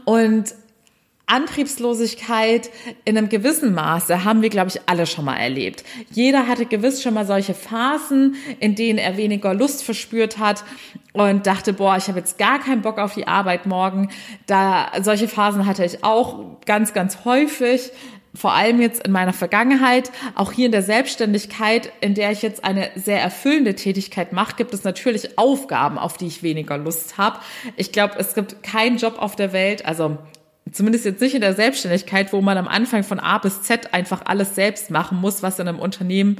Und 0.04 0.54
Antriebslosigkeit 1.32 2.70
in 3.06 3.18
einem 3.18 3.30
gewissen 3.30 3.74
Maße 3.74 4.26
haben 4.26 4.42
wir, 4.42 4.50
glaube 4.50 4.70
ich, 4.70 4.82
alle 4.88 5.06
schon 5.06 5.24
mal 5.24 5.38
erlebt. 5.38 5.86
Jeder 6.12 6.48
hatte 6.48 6.66
gewiss 6.66 7.02
schon 7.02 7.14
mal 7.14 7.26
solche 7.26 7.54
Phasen, 7.54 8.36
in 8.60 8.76
denen 8.76 9.00
er 9.00 9.16
weniger 9.16 9.54
Lust 9.54 9.84
verspürt 9.84 10.40
hat 10.40 10.66
und 11.14 11.48
dachte, 11.48 11.72
boah, 11.72 11.96
ich 11.96 12.10
habe 12.10 12.20
jetzt 12.20 12.38
gar 12.38 12.60
keinen 12.60 12.82
Bock 12.82 12.98
auf 12.98 13.14
die 13.14 13.28
Arbeit 13.28 13.66
morgen. 13.66 14.10
Da 14.46 14.92
solche 15.02 15.30
Phasen 15.30 15.66
hatte 15.66 15.86
ich 15.86 16.04
auch 16.04 16.58
ganz, 16.66 16.94
ganz 16.94 17.24
häufig 17.24 17.92
vor 18.34 18.54
allem 18.54 18.82
jetzt 18.82 19.06
in 19.06 19.12
meiner 19.12 19.34
Vergangenheit, 19.34 20.12
auch 20.36 20.52
hier 20.52 20.66
in 20.66 20.72
der 20.72 20.84
Selbstständigkeit, 20.84 21.92
in 22.00 22.14
der 22.14 22.32
ich 22.32 22.42
jetzt 22.42 22.64
eine 22.64 22.90
sehr 22.96 23.22
erfüllende 23.22 23.76
Tätigkeit 23.76 24.32
mache, 24.32 24.56
gibt 24.56 24.74
es 24.74 24.84
natürlich 24.84 25.38
Aufgaben, 25.38 25.98
auf 25.98 26.18
die 26.18 26.28
ich 26.28 26.44
weniger 26.44 26.78
Lust 26.78 27.18
habe. 27.18 27.40
Ich 27.76 27.92
glaube, 27.92 28.16
es 28.18 28.34
gibt 28.34 28.64
keinen 28.64 28.98
Job 28.98 29.16
auf 29.18 29.36
der 29.36 29.52
Welt, 29.52 29.86
also 29.86 30.18
zumindest 30.72 31.06
jetzt 31.06 31.22
nicht 31.22 31.36
in 31.36 31.42
der 31.42 31.54
Selbstständigkeit, 31.54 32.32
wo 32.34 32.42
man 32.42 32.58
am 32.58 32.68
Anfang 32.68 33.04
von 33.04 33.20
A 33.20 33.38
bis 33.40 33.62
Z 33.62 33.94
einfach 33.94 34.22
alles 34.26 34.56
selbst 34.56 34.90
machen 34.90 35.20
muss, 35.20 35.44
was 35.44 35.60
in 35.60 35.68
einem 35.68 35.80
Unternehmen 35.80 36.38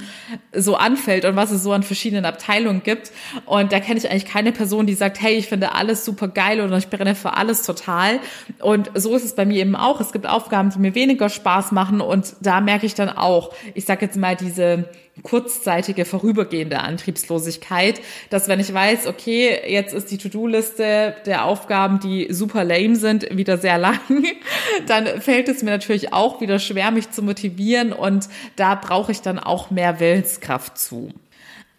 so 0.54 0.76
anfällt 0.76 1.26
und 1.26 1.36
was 1.36 1.52
es 1.52 1.64
so 1.64 1.74
an 1.74 1.84
verschiedenen 1.84 2.26
Abteilungen 2.26 2.84
gibt. 2.84 3.12
Und 3.46 3.72
da 3.72 3.80
kenne 3.80 4.00
ich 4.00 4.10
eigentlich 4.10 4.26
keine 4.26 4.52
Person, 4.52 4.86
die 4.86 4.94
sagt, 4.94 5.22
hey, 5.22 5.36
ich 5.36 5.48
finde 5.48 5.74
alles 5.74 6.06
super 6.06 6.28
geil 6.28 6.62
oder 6.62 6.78
ich 6.78 6.90
brenne 6.90 7.16
für 7.16 7.34
alles 7.34 7.64
total. 7.64 8.20
Und 8.60 8.92
so 8.96 9.16
ist 9.16 9.26
es 9.26 9.36
bei 9.36 9.46
mir 9.46 9.60
eben 9.60 9.76
auch. 9.76 10.00
Es 10.00 10.14
gibt 10.14 10.28
Aufgaben, 10.28 10.70
die 10.70 10.80
mir 10.80 10.96
weniger 10.96 11.30
Spaß 11.30 11.72
machen 11.72 12.00
und 12.00 12.36
da 12.42 12.62
merke 12.62 12.86
ich 12.86 12.96
dann 12.96 13.10
auch, 13.10 13.54
ich 13.74 13.86
sage 13.86 14.06
jetzt 14.06 14.18
mal 14.18 14.36
diese 14.36 14.90
kurzzeitige, 15.24 16.06
vorübergehende 16.06 16.80
Antriebslosigkeit, 16.80 18.02
dass 18.30 18.48
wenn 18.48 18.60
ich 18.60 18.74
weiß, 18.74 19.08
okay, 19.08 19.60
jetzt 19.68 19.94
ist 19.94 20.10
die 20.10 20.18
To-Do-Liste 20.18 21.16
der 21.26 21.46
Aufgaben, 21.46 22.00
die 22.00 22.28
super 22.32 22.64
lame 22.64 22.96
sind, 22.96 23.28
wieder 23.36 23.58
sehr 23.58 23.78
lang, 23.78 24.00
dann 24.88 25.22
fällt 25.22 25.50
es 25.50 25.64
mir 25.64 25.72
natürlich 25.72 26.14
auch 26.14 26.42
wieder 26.42 26.60
schwer, 26.60 26.92
mich 26.92 27.12
zu 27.12 27.22
motivieren 27.22 27.94
und 27.94 28.30
da 28.56 28.76
brauche 28.76 29.12
ich 29.12 29.22
dann 29.22 29.38
auch 29.38 29.70
mehr 29.70 30.00
Willenskraft 30.00 30.78
zu. 30.78 31.14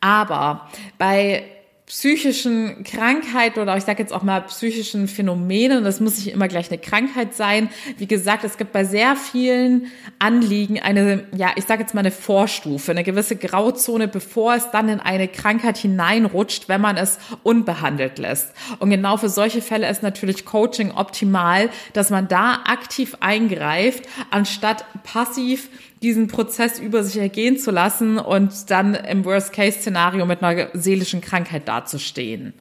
Aber 0.01 0.69
bei 0.99 1.45
psychischen 1.87 2.85
Krankheiten 2.85 3.59
oder 3.59 3.77
ich 3.77 3.83
sage 3.85 4.01
jetzt 4.01 4.12
auch 4.12 4.23
mal 4.23 4.41
psychischen 4.43 5.09
Phänomenen, 5.09 5.83
das 5.83 6.01
muss 6.01 6.17
nicht 6.17 6.33
immer 6.33 6.47
gleich 6.47 6.71
eine 6.71 6.81
Krankheit 6.81 7.35
sein. 7.35 7.71
Wie 7.99 8.07
gesagt, 8.07 8.45
es 8.45 8.57
gibt 8.57 8.73
bei 8.73 8.85
sehr 8.85 9.17
vielen 9.17 9.89
Anliegen 10.21 10.81
eine, 10.81 11.25
ja, 11.37 11.51
ich 11.57 11.65
sage 11.65 11.83
jetzt 11.83 11.93
mal 11.93 12.01
eine 12.01 12.12
Vorstufe, 12.12 12.93
eine 12.93 13.03
gewisse 13.03 13.35
Grauzone, 13.35 14.07
bevor 14.07 14.55
es 14.55 14.71
dann 14.71 14.89
in 14.89 15.01
eine 15.01 15.27
Krankheit 15.27 15.77
hineinrutscht, 15.77 16.69
wenn 16.69 16.81
man 16.81 16.97
es 16.97 17.19
unbehandelt 17.43 18.19
lässt. 18.19 18.53
Und 18.79 18.91
genau 18.91 19.17
für 19.17 19.29
solche 19.29 19.61
Fälle 19.61 19.91
ist 19.91 20.05
natürlich 20.05 20.45
Coaching 20.45 20.93
optimal, 20.93 21.69
dass 21.95 22.11
man 22.11 22.29
da 22.29 22.61
aktiv 22.65 23.17
eingreift, 23.21 24.05
anstatt 24.31 24.85
passiv 25.03 25.69
diesen 26.02 26.28
Prozess 26.28 26.78
über 26.78 27.04
sich 27.04 27.18
ergehen 27.18 27.59
zu 27.59 27.71
lassen 27.71 28.18
und 28.18 28.71
dann 28.71 28.94
im 28.94 29.25
Worst-Case-Szenario 29.25 30.26
mit 30.26 30.42
einer 30.42 30.68
seelischen 30.73 31.21
Krankheit 31.21 31.68
dazustehen. 31.68 32.54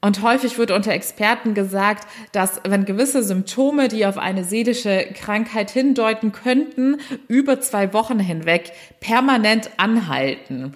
Und 0.00 0.22
häufig 0.22 0.58
wird 0.58 0.70
unter 0.70 0.92
Experten 0.92 1.54
gesagt, 1.54 2.06
dass 2.30 2.60
wenn 2.64 2.84
gewisse 2.84 3.24
Symptome, 3.24 3.88
die 3.88 4.06
auf 4.06 4.16
eine 4.16 4.44
seelische 4.44 5.06
Krankheit 5.14 5.70
hindeuten 5.70 6.30
könnten, 6.30 6.98
über 7.26 7.60
zwei 7.60 7.92
Wochen 7.92 8.20
hinweg 8.20 8.70
permanent 9.00 9.70
anhalten, 9.76 10.74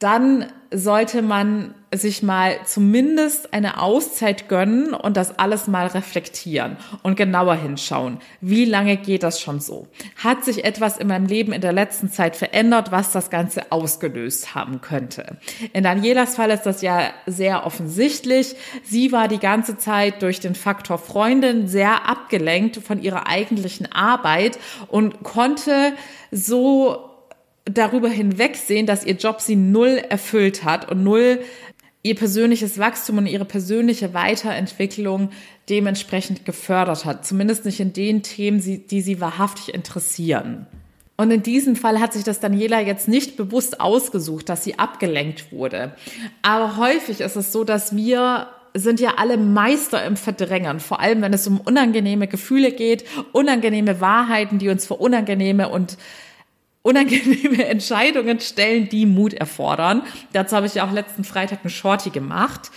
dann 0.00 0.46
sollte 0.72 1.20
man 1.20 1.74
sich 1.92 2.22
mal 2.22 2.58
zumindest 2.64 3.52
eine 3.52 3.82
Auszeit 3.82 4.48
gönnen 4.48 4.94
und 4.94 5.16
das 5.16 5.38
alles 5.38 5.66
mal 5.66 5.88
reflektieren 5.88 6.76
und 7.02 7.16
genauer 7.16 7.56
hinschauen. 7.56 8.18
Wie 8.40 8.64
lange 8.64 8.96
geht 8.96 9.24
das 9.24 9.40
schon 9.40 9.60
so? 9.60 9.88
Hat 10.16 10.44
sich 10.44 10.64
etwas 10.64 10.96
in 10.96 11.08
meinem 11.08 11.26
Leben 11.26 11.52
in 11.52 11.60
der 11.60 11.72
letzten 11.72 12.08
Zeit 12.08 12.36
verändert, 12.36 12.92
was 12.92 13.10
das 13.10 13.28
Ganze 13.28 13.72
ausgelöst 13.72 14.54
haben 14.54 14.80
könnte? 14.80 15.36
In 15.72 15.82
Danielas 15.82 16.36
Fall 16.36 16.50
ist 16.50 16.62
das 16.62 16.80
ja 16.80 17.10
sehr 17.26 17.66
offensichtlich. 17.66 18.54
Sie 18.84 19.10
war 19.12 19.26
die 19.26 19.40
ganze 19.40 19.76
Zeit 19.76 20.22
durch 20.22 20.40
den 20.40 20.54
Faktor 20.54 20.98
Freundin 20.98 21.66
sehr 21.66 22.08
abgelenkt 22.08 22.76
von 22.76 23.02
ihrer 23.02 23.26
eigentlichen 23.26 23.90
Arbeit 23.92 24.58
und 24.88 25.24
konnte 25.24 25.92
so 26.30 27.09
darüber 27.64 28.08
hinwegsehen, 28.08 28.86
dass 28.86 29.04
ihr 29.04 29.14
Job 29.14 29.40
sie 29.40 29.56
null 29.56 30.02
erfüllt 30.08 30.64
hat 30.64 30.90
und 30.90 31.04
null 31.04 31.40
ihr 32.02 32.14
persönliches 32.14 32.78
Wachstum 32.78 33.18
und 33.18 33.26
ihre 33.26 33.44
persönliche 33.44 34.14
Weiterentwicklung 34.14 35.30
dementsprechend 35.68 36.44
gefördert 36.44 37.04
hat. 37.04 37.26
Zumindest 37.26 37.64
nicht 37.64 37.80
in 37.80 37.92
den 37.92 38.22
Themen, 38.22 38.60
die 38.60 39.00
sie 39.00 39.20
wahrhaftig 39.20 39.74
interessieren. 39.74 40.66
Und 41.16 41.30
in 41.30 41.42
diesem 41.42 41.76
Fall 41.76 42.00
hat 42.00 42.14
sich 42.14 42.24
das 42.24 42.40
Daniela 42.40 42.80
jetzt 42.80 43.06
nicht 43.06 43.36
bewusst 43.36 43.78
ausgesucht, 43.78 44.48
dass 44.48 44.64
sie 44.64 44.78
abgelenkt 44.78 45.52
wurde. 45.52 45.94
Aber 46.40 46.78
häufig 46.78 47.20
ist 47.20 47.36
es 47.36 47.52
so, 47.52 47.62
dass 47.62 47.94
wir 47.94 48.48
sind 48.72 49.00
ja 49.00 49.14
alle 49.18 49.36
Meister 49.36 50.02
im 50.04 50.16
Verdrängen, 50.16 50.80
vor 50.80 51.00
allem 51.00 51.20
wenn 51.20 51.34
es 51.34 51.46
um 51.46 51.60
unangenehme 51.60 52.26
Gefühle 52.26 52.72
geht, 52.72 53.04
unangenehme 53.32 54.00
Wahrheiten, 54.00 54.58
die 54.58 54.70
uns 54.70 54.86
vor 54.86 55.00
unangenehme 55.00 55.68
und 55.68 55.98
unangenehme 56.82 57.64
Entscheidungen 57.68 58.40
stellen, 58.40 58.88
die 58.88 59.06
Mut 59.06 59.34
erfordern. 59.34 60.02
Dazu 60.32 60.56
habe 60.56 60.66
ich 60.66 60.74
ja 60.74 60.86
auch 60.86 60.92
letzten 60.92 61.24
Freitag 61.24 61.60
eine 61.62 61.70
Shorty 61.70 62.10
gemacht. 62.10 62.70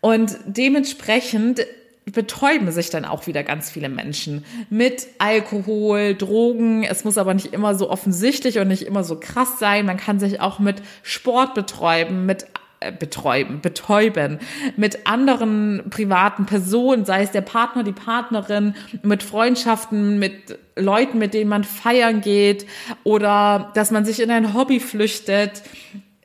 Und 0.00 0.36
dementsprechend 0.46 1.66
betäuben 2.12 2.70
sich 2.70 2.90
dann 2.90 3.04
auch 3.04 3.26
wieder 3.26 3.42
ganz 3.42 3.70
viele 3.70 3.88
Menschen 3.88 4.44
mit 4.68 5.06
Alkohol, 5.18 6.14
Drogen. 6.14 6.84
Es 6.84 7.04
muss 7.04 7.16
aber 7.16 7.32
nicht 7.32 7.52
immer 7.54 7.74
so 7.74 7.88
offensichtlich 7.90 8.58
und 8.58 8.68
nicht 8.68 8.82
immer 8.82 9.04
so 9.04 9.18
krass 9.18 9.58
sein. 9.58 9.86
Man 9.86 9.96
kann 9.96 10.20
sich 10.20 10.40
auch 10.40 10.58
mit 10.58 10.82
Sport 11.02 11.54
betäuben, 11.54 12.26
mit 12.26 12.46
äh, 12.84 12.92
beträuben, 12.92 13.60
betäuben 13.60 14.38
mit 14.76 15.06
anderen 15.06 15.84
privaten 15.90 16.46
Personen, 16.46 17.04
sei 17.04 17.22
es 17.22 17.30
der 17.30 17.40
Partner, 17.40 17.82
die 17.82 17.92
Partnerin, 17.92 18.74
mit 19.02 19.22
Freundschaften, 19.22 20.18
mit 20.18 20.58
Leuten, 20.76 21.18
mit 21.18 21.34
denen 21.34 21.48
man 21.48 21.64
feiern 21.64 22.20
geht 22.20 22.66
oder 23.04 23.70
dass 23.74 23.90
man 23.90 24.04
sich 24.04 24.20
in 24.20 24.30
ein 24.30 24.54
Hobby 24.54 24.80
flüchtet, 24.80 25.62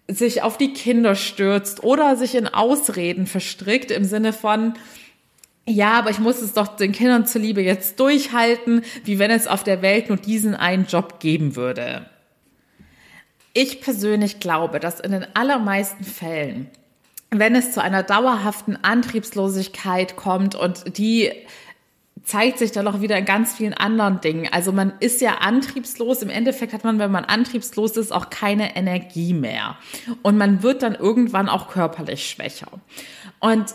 sich 0.07 0.41
auf 0.41 0.57
die 0.57 0.73
Kinder 0.73 1.15
stürzt 1.15 1.83
oder 1.83 2.15
sich 2.15 2.35
in 2.35 2.47
Ausreden 2.47 3.27
verstrickt 3.27 3.91
im 3.91 4.03
Sinne 4.03 4.33
von, 4.33 4.73
ja, 5.65 5.93
aber 5.93 6.09
ich 6.09 6.19
muss 6.19 6.41
es 6.41 6.53
doch 6.53 6.67
den 6.67 6.91
Kindern 6.91 7.27
zuliebe 7.27 7.61
jetzt 7.61 7.99
durchhalten, 7.99 8.81
wie 9.03 9.19
wenn 9.19 9.29
es 9.29 9.45
auf 9.45 9.63
der 9.63 9.83
Welt 9.83 10.09
nur 10.09 10.17
diesen 10.17 10.55
einen 10.55 10.87
Job 10.87 11.19
geben 11.19 11.55
würde. 11.55 12.07
Ich 13.61 13.81
persönlich 13.81 14.39
glaube, 14.39 14.79
dass 14.79 15.01
in 15.01 15.11
den 15.11 15.25
allermeisten 15.35 16.05
Fällen, 16.05 16.69
wenn 17.29 17.55
es 17.55 17.73
zu 17.73 17.83
einer 17.83 18.03
dauerhaften 18.03 18.77
Antriebslosigkeit 18.81 20.15
kommt 20.15 20.55
und 20.55 20.97
die 20.97 21.29
zeigt 22.23 22.57
sich 22.57 22.71
dann 22.71 22.87
auch 22.87 23.01
wieder 23.01 23.17
in 23.17 23.25
ganz 23.25 23.51
vielen 23.53 23.73
anderen 23.73 24.21
Dingen. 24.21 24.47
Also 24.49 24.71
man 24.71 24.93
ist 25.01 25.19
ja 25.19 25.39
antriebslos. 25.39 26.21
Im 26.21 26.29
Endeffekt 26.29 26.71
hat 26.71 26.85
man, 26.85 26.99
wenn 26.99 27.11
man 27.11 27.25
antriebslos 27.25 27.97
ist, 27.97 28.13
auch 28.13 28.29
keine 28.29 28.77
Energie 28.77 29.33
mehr. 29.33 29.75
Und 30.21 30.37
man 30.37 30.63
wird 30.63 30.81
dann 30.81 30.95
irgendwann 30.95 31.49
auch 31.49 31.67
körperlich 31.67 32.29
schwächer. 32.29 32.71
Und 33.41 33.65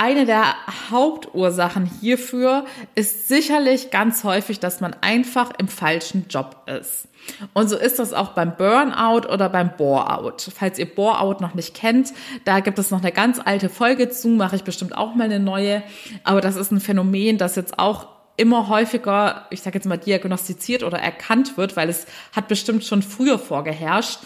eine 0.00 0.24
der 0.24 0.54
Hauptursachen 0.90 1.84
hierfür 1.84 2.64
ist 2.94 3.28
sicherlich 3.28 3.90
ganz 3.90 4.24
häufig, 4.24 4.58
dass 4.58 4.80
man 4.80 4.96
einfach 5.02 5.50
im 5.58 5.68
falschen 5.68 6.24
Job 6.30 6.66
ist. 6.66 7.06
Und 7.52 7.68
so 7.68 7.76
ist 7.76 7.98
das 7.98 8.14
auch 8.14 8.30
beim 8.30 8.56
Burnout 8.56 9.28
oder 9.30 9.50
beim 9.50 9.76
Boreout. 9.76 10.36
Falls 10.56 10.78
ihr 10.78 10.86
Boreout 10.86 11.40
noch 11.40 11.52
nicht 11.52 11.74
kennt, 11.74 12.14
da 12.46 12.60
gibt 12.60 12.78
es 12.78 12.90
noch 12.90 13.02
eine 13.02 13.12
ganz 13.12 13.42
alte 13.44 13.68
Folge 13.68 14.08
zu, 14.08 14.28
mache 14.28 14.56
ich 14.56 14.64
bestimmt 14.64 14.96
auch 14.96 15.14
mal 15.14 15.24
eine 15.24 15.38
neue. 15.38 15.82
Aber 16.24 16.40
das 16.40 16.56
ist 16.56 16.72
ein 16.72 16.80
Phänomen, 16.80 17.36
das 17.36 17.56
jetzt 17.56 17.78
auch 17.78 18.08
immer 18.38 18.68
häufiger, 18.68 19.48
ich 19.50 19.60
sage 19.60 19.76
jetzt 19.76 19.86
mal, 19.86 19.98
diagnostiziert 19.98 20.82
oder 20.82 20.98
erkannt 20.98 21.58
wird, 21.58 21.76
weil 21.76 21.90
es 21.90 22.06
hat 22.34 22.48
bestimmt 22.48 22.84
schon 22.84 23.02
früher 23.02 23.38
vorgeherrscht. 23.38 24.20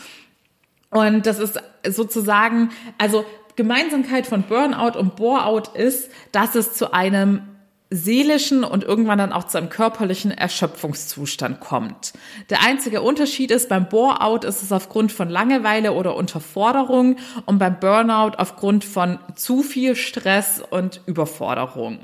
Und 0.90 1.26
das 1.26 1.40
ist 1.40 1.60
sozusagen, 1.84 2.70
also 2.96 3.24
Gemeinsamkeit 3.56 4.26
von 4.26 4.42
Burnout 4.42 4.98
und 4.98 5.16
Boreout 5.16 5.70
ist, 5.74 6.10
dass 6.32 6.54
es 6.54 6.74
zu 6.74 6.92
einem 6.92 7.42
seelischen 7.90 8.64
und 8.64 8.82
irgendwann 8.82 9.18
dann 9.18 9.32
auch 9.32 9.44
zu 9.44 9.58
einem 9.58 9.68
körperlichen 9.68 10.32
Erschöpfungszustand 10.32 11.60
kommt. 11.60 12.12
Der 12.50 12.62
einzige 12.62 13.02
Unterschied 13.02 13.50
ist, 13.50 13.68
beim 13.68 13.88
Boreout 13.88 14.46
ist 14.46 14.62
es 14.62 14.72
aufgrund 14.72 15.12
von 15.12 15.28
Langeweile 15.28 15.92
oder 15.92 16.16
Unterforderung 16.16 17.16
und 17.46 17.58
beim 17.58 17.78
Burnout 17.78 18.36
aufgrund 18.38 18.84
von 18.84 19.18
zu 19.36 19.62
viel 19.62 19.94
Stress 19.94 20.60
und 20.68 21.02
Überforderung. 21.06 22.00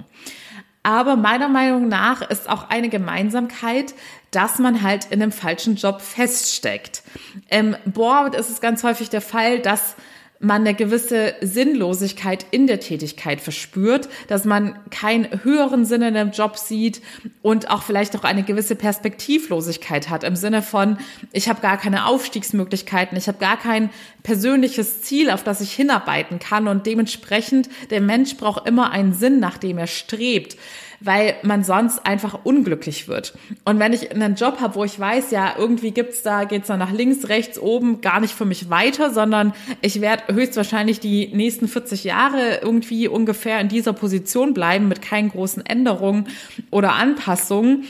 Aber 0.83 1.17
meiner 1.17 1.49
Meinung 1.49 1.89
nach 1.89 2.23
ist 2.23 2.49
auch 2.49 2.71
eine 2.71 2.89
Gemeinsamkeit, 2.89 3.95
dass 4.31 4.59
man 4.59 4.83
halt 4.83 5.07
in 5.07 5.23
einem 5.23 5.33
falschen 5.33 5.77
Job 5.77 6.01
feststeckt. 6.01 7.03
Im 7.51 7.77
Boreout 7.85 8.37
ist 8.37 8.49
es 8.49 8.61
ganz 8.61 8.83
häufig 8.83 9.11
der 9.11 9.21
Fall, 9.21 9.59
dass 9.59 9.97
man 10.41 10.63
eine 10.63 10.75
gewisse 10.75 11.35
Sinnlosigkeit 11.43 12.47
in 12.51 12.67
der 12.67 12.81
Tätigkeit 12.81 13.43
verspürt, 13.43 14.09
dass 14.27 14.47
man 14.47 14.79
keinen 14.91 15.45
höheren 15.45 15.85
Sinn 15.85 16.01
in 16.01 16.15
dem 16.15 16.31
Job 16.31 16.57
sieht 16.57 17.03
und 17.43 17.71
auch 17.71 17.83
vielleicht 17.83 18.17
auch 18.17 18.25
eine 18.25 18.43
gewisse 18.43 18.75
Perspektivlosigkeit 18.75 20.09
hat 20.09 20.25
im 20.25 20.37
Sinne 20.37 20.63
von, 20.63 20.97
ich 21.33 21.51
habe 21.51 21.61
gar 21.61 21.77
keine 21.77 22.07
Aufstiegsmöglichkeiten, 22.07 23.19
ich 23.19 23.29
habe 23.29 23.39
gar 23.39 23.59
kein 23.59 23.91
persönliches 24.23 25.03
Ziel, 25.03 25.31
auf 25.31 25.45
das 25.45 25.61
ich 25.61 25.73
hinarbeiten 25.73 26.39
kann 26.39 26.69
und 26.69 26.87
dementsprechend 26.87 27.69
der 27.91 28.01
Mensch 28.01 28.39
braucht 28.39 28.67
immer 28.67 28.93
einen 28.93 29.13
Sinn, 29.13 29.41
nach 29.41 29.59
dem 29.59 29.77
er 29.77 29.87
strebt 29.89 30.57
weil 31.01 31.35
man 31.43 31.65
sonst 31.65 32.07
einfach 32.07 32.41
unglücklich 32.45 33.09
wird. 33.09 33.35
Und 33.65 33.79
wenn 33.79 33.93
ich 33.93 34.11
einen 34.13 34.35
Job 34.35 34.61
habe, 34.61 34.75
wo 34.75 34.85
ich 34.85 34.99
weiß, 34.99 35.31
ja, 35.31 35.55
irgendwie 35.57 35.91
gibt's 35.91 36.23
da, 36.23 36.45
geht's 36.45 36.69
da 36.69 36.77
nach 36.77 36.93
links, 36.93 37.29
rechts, 37.29 37.59
oben 37.59 38.01
gar 38.01 38.21
nicht 38.21 38.35
für 38.35 38.45
mich 38.45 38.71
weiter, 38.71 39.11
sondern 39.11 39.55
ich 39.81 40.01
werde 40.01 40.35
höchstwahrscheinlich 40.35 41.01
die 41.01 41.29
nächsten 41.35 41.69
40 41.69 42.05
Jahre 42.05 42.61
irgendwie 42.63 43.09
ungefähr 43.09 43.61
in 43.61 43.69
dieser 43.69 43.93
Position 43.93 44.55
bleiben 44.55 44.89
mit 44.89 45.03
keinen 45.03 45.31
großen 45.31 45.65
Änderungen 45.65 46.29
oder 46.71 46.93
Anpassungen, 46.93 47.85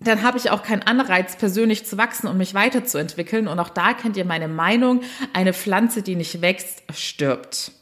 dann 0.00 0.22
habe 0.22 0.38
ich 0.38 0.50
auch 0.50 0.62
keinen 0.62 0.82
Anreiz, 0.82 1.36
persönlich 1.36 1.84
zu 1.84 1.98
wachsen 1.98 2.28
und 2.28 2.38
mich 2.38 2.54
weiterzuentwickeln. 2.54 3.48
Und 3.48 3.58
auch 3.58 3.68
da 3.68 3.94
kennt 3.94 4.16
ihr 4.16 4.24
meine 4.24 4.48
Meinung, 4.48 5.00
eine 5.32 5.52
Pflanze, 5.52 6.02
die 6.02 6.14
nicht 6.14 6.40
wächst, 6.40 6.82
stirbt. 6.94 7.72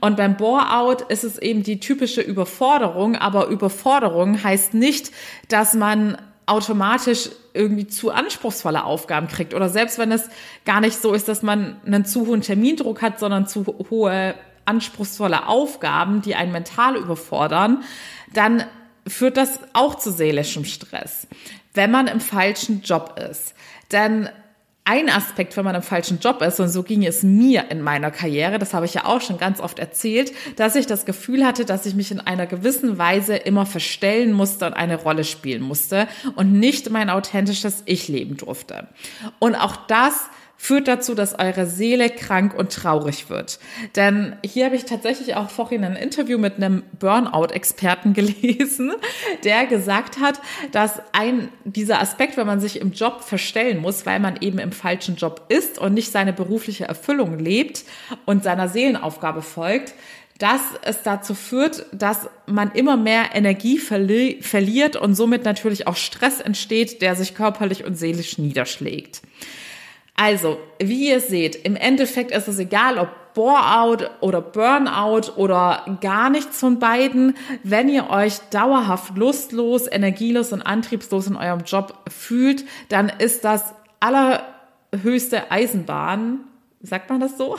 Und 0.00 0.16
beim 0.16 0.36
Bore-out 0.36 1.02
ist 1.02 1.24
es 1.24 1.38
eben 1.38 1.62
die 1.62 1.80
typische 1.80 2.20
Überforderung, 2.20 3.16
aber 3.16 3.48
Überforderung 3.48 4.42
heißt 4.42 4.74
nicht, 4.74 5.12
dass 5.48 5.74
man 5.74 6.18
automatisch 6.46 7.30
irgendwie 7.52 7.86
zu 7.86 8.10
anspruchsvolle 8.10 8.84
Aufgaben 8.84 9.28
kriegt 9.28 9.52
oder 9.52 9.68
selbst 9.68 9.98
wenn 9.98 10.10
es 10.10 10.28
gar 10.64 10.80
nicht 10.80 11.00
so 11.00 11.12
ist, 11.12 11.28
dass 11.28 11.42
man 11.42 11.76
einen 11.84 12.04
zu 12.04 12.26
hohen 12.26 12.40
Termindruck 12.40 13.02
hat, 13.02 13.18
sondern 13.18 13.46
zu 13.46 13.66
hohe 13.90 14.34
anspruchsvolle 14.64 15.46
Aufgaben, 15.46 16.22
die 16.22 16.34
einen 16.34 16.52
mental 16.52 16.96
überfordern, 16.96 17.82
dann 18.32 18.64
führt 19.06 19.36
das 19.36 19.60
auch 19.72 19.94
zu 19.94 20.10
seelischem 20.10 20.64
Stress, 20.64 21.26
wenn 21.74 21.90
man 21.90 22.06
im 22.06 22.20
falschen 22.20 22.82
Job 22.82 23.18
ist. 23.30 23.54
Denn 23.92 24.28
ein 24.88 25.10
Aspekt, 25.10 25.54
wenn 25.58 25.66
man 25.66 25.74
im 25.74 25.82
falschen 25.82 26.18
Job 26.18 26.40
ist, 26.40 26.60
und 26.60 26.70
so 26.70 26.82
ging 26.82 27.04
es 27.04 27.22
mir 27.22 27.70
in 27.70 27.82
meiner 27.82 28.10
Karriere, 28.10 28.58
das 28.58 28.72
habe 28.72 28.86
ich 28.86 28.94
ja 28.94 29.04
auch 29.04 29.20
schon 29.20 29.36
ganz 29.36 29.60
oft 29.60 29.78
erzählt, 29.78 30.32
dass 30.56 30.76
ich 30.76 30.86
das 30.86 31.04
Gefühl 31.04 31.44
hatte, 31.44 31.66
dass 31.66 31.84
ich 31.84 31.94
mich 31.94 32.10
in 32.10 32.20
einer 32.20 32.46
gewissen 32.46 32.96
Weise 32.96 33.36
immer 33.36 33.66
verstellen 33.66 34.32
musste 34.32 34.64
und 34.64 34.72
eine 34.72 34.96
Rolle 34.96 35.24
spielen 35.24 35.60
musste 35.60 36.08
und 36.36 36.52
nicht 36.52 36.88
mein 36.88 37.10
authentisches 37.10 37.82
Ich 37.84 38.08
leben 38.08 38.38
durfte. 38.38 38.88
Und 39.38 39.56
auch 39.56 39.76
das 39.76 40.30
führt 40.60 40.88
dazu, 40.88 41.14
dass 41.14 41.38
eure 41.38 41.66
Seele 41.66 42.10
krank 42.10 42.52
und 42.52 42.72
traurig 42.72 43.30
wird. 43.30 43.60
Denn 43.94 44.36
hier 44.44 44.66
habe 44.66 44.74
ich 44.76 44.84
tatsächlich 44.84 45.36
auch 45.36 45.50
vorhin 45.50 45.84
ein 45.84 45.94
Interview 45.94 46.36
mit 46.36 46.56
einem 46.56 46.82
Burnout-Experten 46.98 48.12
gelesen, 48.12 48.92
der 49.44 49.66
gesagt 49.66 50.18
hat, 50.20 50.40
dass 50.72 51.00
ein 51.12 51.48
dieser 51.64 52.00
Aspekt, 52.00 52.36
wenn 52.36 52.46
man 52.46 52.60
sich 52.60 52.80
im 52.80 52.92
Job 52.92 53.22
verstellen 53.22 53.80
muss, 53.80 54.04
weil 54.04 54.18
man 54.18 54.36
eben 54.40 54.58
im 54.58 54.72
falschen 54.72 55.14
Job 55.14 55.46
ist 55.48 55.78
und 55.78 55.94
nicht 55.94 56.10
seine 56.10 56.32
berufliche 56.32 56.86
Erfüllung 56.86 57.38
lebt 57.38 57.84
und 58.26 58.42
seiner 58.42 58.68
Seelenaufgabe 58.68 59.42
folgt, 59.42 59.94
dass 60.38 60.60
es 60.82 61.02
dazu 61.02 61.34
führt, 61.34 61.86
dass 61.92 62.28
man 62.46 62.72
immer 62.72 62.96
mehr 62.96 63.30
Energie 63.34 63.78
verli 63.78 64.38
verliert 64.40 64.96
und 64.96 65.14
somit 65.14 65.44
natürlich 65.44 65.86
auch 65.86 65.96
Stress 65.96 66.40
entsteht, 66.40 67.00
der 67.00 67.14
sich 67.14 67.34
körperlich 67.34 67.84
und 67.84 67.96
seelisch 67.96 68.38
niederschlägt. 68.38 69.22
Also, 70.20 70.58
wie 70.80 71.10
ihr 71.10 71.20
seht, 71.20 71.54
im 71.54 71.76
Endeffekt 71.76 72.32
ist 72.32 72.48
es 72.48 72.58
egal, 72.58 72.98
ob 72.98 73.08
Bore-out 73.34 74.10
oder 74.20 74.40
Burnout 74.40 75.30
oder 75.36 75.98
gar 76.00 76.28
nichts 76.28 76.58
von 76.58 76.80
beiden. 76.80 77.36
Wenn 77.62 77.88
ihr 77.88 78.10
euch 78.10 78.40
dauerhaft 78.50 79.16
lustlos, 79.16 79.86
energielos 79.86 80.52
und 80.52 80.62
antriebslos 80.62 81.28
in 81.28 81.36
eurem 81.36 81.60
Job 81.60 81.94
fühlt, 82.08 82.64
dann 82.88 83.12
ist 83.20 83.44
das 83.44 83.62
allerhöchste 84.00 85.52
Eisenbahn. 85.52 86.40
Sagt 86.82 87.10
man 87.10 87.20
das 87.20 87.38
so? 87.38 87.56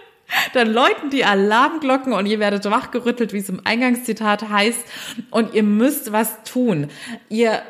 dann 0.54 0.72
läuten 0.72 1.10
die 1.10 1.24
Alarmglocken 1.24 2.14
und 2.14 2.26
ihr 2.26 2.40
werdet 2.40 2.68
wachgerüttelt, 2.68 3.32
wie 3.32 3.38
es 3.38 3.48
im 3.48 3.60
Eingangszitat 3.64 4.48
heißt, 4.48 4.80
und 5.30 5.54
ihr 5.54 5.62
müsst 5.62 6.10
was 6.10 6.42
tun. 6.42 6.88
Ihr 7.28 7.62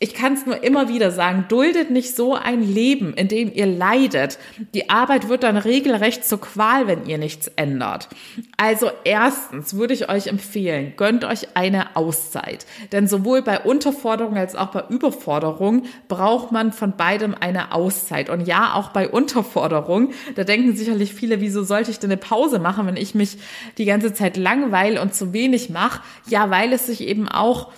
ich 0.00 0.12
kann 0.12 0.34
es 0.34 0.44
nur 0.44 0.62
immer 0.64 0.88
wieder 0.88 1.12
sagen, 1.12 1.46
duldet 1.48 1.90
nicht 1.90 2.16
so 2.16 2.34
ein 2.34 2.62
Leben, 2.62 3.14
in 3.14 3.28
dem 3.28 3.52
ihr 3.54 3.66
leidet. 3.66 4.38
Die 4.74 4.90
Arbeit 4.90 5.28
wird 5.28 5.44
dann 5.44 5.56
regelrecht 5.56 6.24
zur 6.24 6.40
Qual, 6.40 6.88
wenn 6.88 7.06
ihr 7.06 7.16
nichts 7.16 7.46
ändert. 7.56 8.08
Also 8.56 8.90
erstens 9.04 9.74
würde 9.74 9.94
ich 9.94 10.08
euch 10.08 10.26
empfehlen, 10.26 10.94
gönnt 10.96 11.24
euch 11.24 11.56
eine 11.56 11.94
Auszeit. 11.96 12.66
Denn 12.90 13.06
sowohl 13.06 13.42
bei 13.42 13.60
Unterforderung 13.60 14.36
als 14.36 14.56
auch 14.56 14.72
bei 14.72 14.84
Überforderung 14.88 15.84
braucht 16.08 16.50
man 16.50 16.72
von 16.72 16.96
beidem 16.96 17.36
eine 17.38 17.72
Auszeit. 17.72 18.30
Und 18.30 18.46
ja, 18.48 18.74
auch 18.74 18.90
bei 18.90 19.08
Unterforderung, 19.08 20.10
da 20.34 20.42
denken 20.42 20.76
sicherlich 20.76 21.14
viele, 21.14 21.40
wieso 21.40 21.62
sollte 21.62 21.92
ich 21.92 22.00
denn 22.00 22.10
eine 22.10 22.18
Pause 22.18 22.58
machen, 22.58 22.86
wenn 22.88 22.96
ich 22.96 23.14
mich 23.14 23.38
die 23.78 23.84
ganze 23.84 24.12
Zeit 24.12 24.36
langweile 24.36 25.00
und 25.00 25.14
zu 25.14 25.32
wenig 25.32 25.70
mache? 25.70 26.02
Ja, 26.26 26.50
weil 26.50 26.72
es 26.72 26.86
sich 26.86 27.00
eben 27.00 27.28
auch 27.28 27.70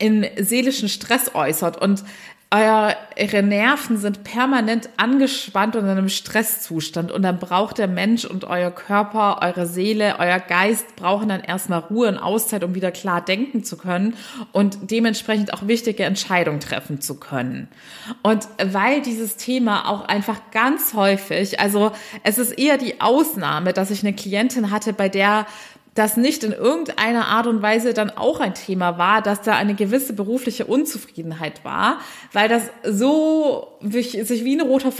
in 0.00 0.26
seelischen 0.36 0.88
Stress 0.88 1.34
äußert 1.34 1.80
und 1.80 2.02
eure 2.52 3.42
Nerven 3.44 3.96
sind 3.96 4.24
permanent 4.24 4.88
angespannt 4.96 5.76
und 5.76 5.84
in 5.84 5.90
einem 5.90 6.08
Stresszustand 6.08 7.12
und 7.12 7.22
dann 7.22 7.38
braucht 7.38 7.78
der 7.78 7.86
Mensch 7.86 8.24
und 8.24 8.44
euer 8.44 8.72
Körper, 8.72 9.38
eure 9.40 9.66
Seele, 9.66 10.16
euer 10.18 10.40
Geist 10.40 10.96
brauchen 10.96 11.28
dann 11.28 11.42
erstmal 11.42 11.78
Ruhe 11.78 12.08
und 12.08 12.18
Auszeit, 12.18 12.64
um 12.64 12.74
wieder 12.74 12.90
klar 12.90 13.24
denken 13.24 13.62
zu 13.62 13.76
können 13.76 14.16
und 14.50 14.90
dementsprechend 14.90 15.54
auch 15.54 15.68
wichtige 15.68 16.02
Entscheidungen 16.02 16.58
treffen 16.58 17.00
zu 17.00 17.20
können. 17.20 17.68
Und 18.22 18.48
weil 18.60 19.00
dieses 19.00 19.36
Thema 19.36 19.88
auch 19.88 20.08
einfach 20.08 20.40
ganz 20.50 20.94
häufig, 20.94 21.60
also 21.60 21.92
es 22.24 22.38
ist 22.38 22.58
eher 22.58 22.78
die 22.78 23.00
Ausnahme, 23.00 23.72
dass 23.72 23.92
ich 23.92 24.02
eine 24.02 24.12
Klientin 24.12 24.72
hatte, 24.72 24.92
bei 24.92 25.08
der 25.08 25.46
das 25.94 26.16
nicht 26.16 26.44
in 26.44 26.52
irgendeiner 26.52 27.26
Art 27.26 27.46
und 27.46 27.62
Weise 27.62 27.94
dann 27.94 28.10
auch 28.10 28.40
ein 28.40 28.54
Thema 28.54 28.96
war, 28.96 29.22
dass 29.22 29.42
da 29.42 29.56
eine 29.56 29.74
gewisse 29.74 30.12
berufliche 30.12 30.66
Unzufriedenheit 30.66 31.64
war, 31.64 31.98
weil 32.32 32.48
das 32.48 32.62
so 32.84 33.78
sich 33.80 34.14
wie 34.44 34.56
ein 34.56 34.60
roter 34.60 34.92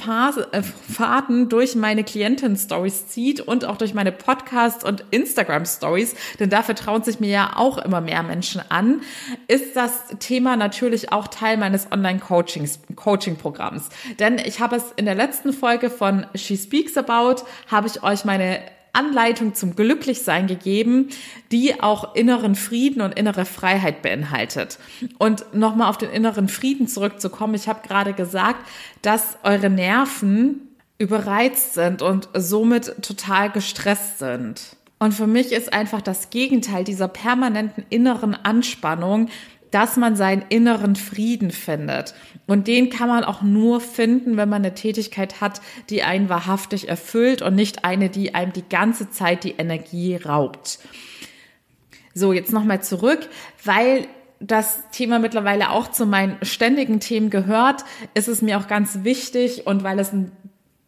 äh, 0.52 0.62
Faden 0.62 1.48
durch 1.48 1.76
meine 1.76 2.02
Klienten-Stories 2.02 3.08
zieht 3.08 3.40
und 3.40 3.64
auch 3.64 3.76
durch 3.76 3.94
meine 3.94 4.10
Podcast- 4.10 4.84
und 4.84 5.04
Instagram-Stories, 5.10 6.14
denn 6.40 6.50
dafür 6.50 6.74
trauen 6.74 7.02
sich 7.02 7.20
mir 7.20 7.30
ja 7.30 7.52
auch 7.56 7.78
immer 7.78 8.00
mehr 8.00 8.22
Menschen 8.22 8.62
an, 8.68 9.02
ist 9.46 9.76
das 9.76 9.92
Thema 10.18 10.56
natürlich 10.56 11.12
auch 11.12 11.28
Teil 11.28 11.56
meines 11.56 11.92
Online-Coachings, 11.92 12.80
Coaching-Programms. 12.96 13.90
Denn 14.18 14.38
ich 14.38 14.60
habe 14.60 14.76
es 14.76 14.84
in 14.96 15.04
der 15.04 15.14
letzten 15.14 15.52
Folge 15.52 15.88
von 15.88 16.26
She 16.34 16.56
Speaks 16.56 16.96
About, 16.96 17.44
habe 17.70 17.86
ich 17.86 18.02
euch 18.02 18.24
meine 18.24 18.60
Anleitung 18.92 19.54
zum 19.54 19.76
Glücklichsein 19.76 20.46
gegeben, 20.46 21.08
die 21.52 21.80
auch 21.82 22.14
inneren 22.14 22.54
Frieden 22.54 23.02
und 23.02 23.18
innere 23.18 23.44
Freiheit 23.44 24.02
beinhaltet. 24.02 24.78
Und 25.18 25.54
nochmal 25.54 25.90
auf 25.90 25.98
den 25.98 26.10
inneren 26.10 26.48
Frieden 26.48 26.88
zurückzukommen. 26.88 27.54
Ich 27.54 27.68
habe 27.68 27.86
gerade 27.86 28.12
gesagt, 28.12 28.66
dass 29.02 29.38
eure 29.42 29.70
Nerven 29.70 30.68
überreizt 30.98 31.74
sind 31.74 32.02
und 32.02 32.28
somit 32.34 33.02
total 33.02 33.50
gestresst 33.50 34.18
sind. 34.18 34.76
Und 34.98 35.14
für 35.14 35.26
mich 35.26 35.52
ist 35.52 35.72
einfach 35.72 36.02
das 36.02 36.28
Gegenteil 36.28 36.84
dieser 36.84 37.08
permanenten 37.08 37.86
inneren 37.88 38.34
Anspannung 38.34 39.28
dass 39.70 39.96
man 39.96 40.16
seinen 40.16 40.44
inneren 40.48 40.96
Frieden 40.96 41.50
findet. 41.50 42.14
Und 42.46 42.66
den 42.66 42.90
kann 42.90 43.08
man 43.08 43.24
auch 43.24 43.42
nur 43.42 43.80
finden, 43.80 44.36
wenn 44.36 44.48
man 44.48 44.64
eine 44.64 44.74
Tätigkeit 44.74 45.40
hat, 45.40 45.60
die 45.88 46.02
einen 46.02 46.28
wahrhaftig 46.28 46.88
erfüllt 46.88 47.42
und 47.42 47.54
nicht 47.54 47.84
eine, 47.84 48.08
die 48.08 48.34
einem 48.34 48.52
die 48.52 48.68
ganze 48.68 49.10
Zeit 49.10 49.44
die 49.44 49.54
Energie 49.58 50.16
raubt. 50.16 50.80
So, 52.14 52.32
jetzt 52.32 52.52
nochmal 52.52 52.82
zurück, 52.82 53.28
weil 53.64 54.08
das 54.40 54.82
Thema 54.90 55.18
mittlerweile 55.18 55.70
auch 55.70 55.90
zu 55.90 56.06
meinen 56.06 56.38
ständigen 56.42 56.98
Themen 56.98 57.28
gehört, 57.28 57.84
ist 58.14 58.26
es 58.26 58.40
mir 58.40 58.58
auch 58.58 58.68
ganz 58.68 59.04
wichtig 59.04 59.66
und 59.66 59.84
weil 59.84 59.98
es 59.98 60.12
ein 60.12 60.32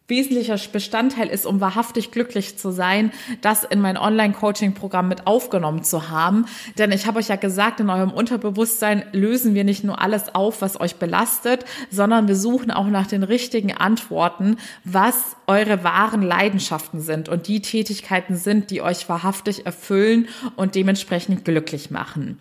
wesentlicher 0.07 0.57
Bestandteil 0.71 1.27
ist, 1.29 1.45
um 1.45 1.61
wahrhaftig 1.61 2.11
glücklich 2.11 2.57
zu 2.57 2.71
sein, 2.71 3.11
das 3.41 3.63
in 3.63 3.79
mein 3.79 3.97
Online-Coaching-Programm 3.97 5.07
mit 5.07 5.27
aufgenommen 5.27 5.83
zu 5.83 6.09
haben. 6.09 6.45
Denn 6.77 6.91
ich 6.91 7.07
habe 7.07 7.19
euch 7.19 7.29
ja 7.29 7.37
gesagt, 7.37 7.79
in 7.79 7.89
eurem 7.89 8.11
Unterbewusstsein 8.11 9.05
lösen 9.13 9.55
wir 9.55 9.63
nicht 9.63 9.83
nur 9.83 10.01
alles 10.01 10.35
auf, 10.35 10.61
was 10.61 10.79
euch 10.79 10.97
belastet, 10.97 11.63
sondern 11.89 12.27
wir 12.27 12.35
suchen 12.35 12.69
auch 12.69 12.87
nach 12.87 13.07
den 13.07 13.23
richtigen 13.23 13.71
Antworten, 13.71 14.57
was 14.83 15.37
eure 15.47 15.83
wahren 15.83 16.21
Leidenschaften 16.21 17.01
sind 17.01 17.29
und 17.29 17.47
die 17.47 17.61
Tätigkeiten 17.61 18.35
sind, 18.35 18.71
die 18.71 18.81
euch 18.81 19.07
wahrhaftig 19.07 19.65
erfüllen 19.65 20.27
und 20.55 20.75
dementsprechend 20.75 21.45
glücklich 21.45 21.91
machen. 21.91 22.39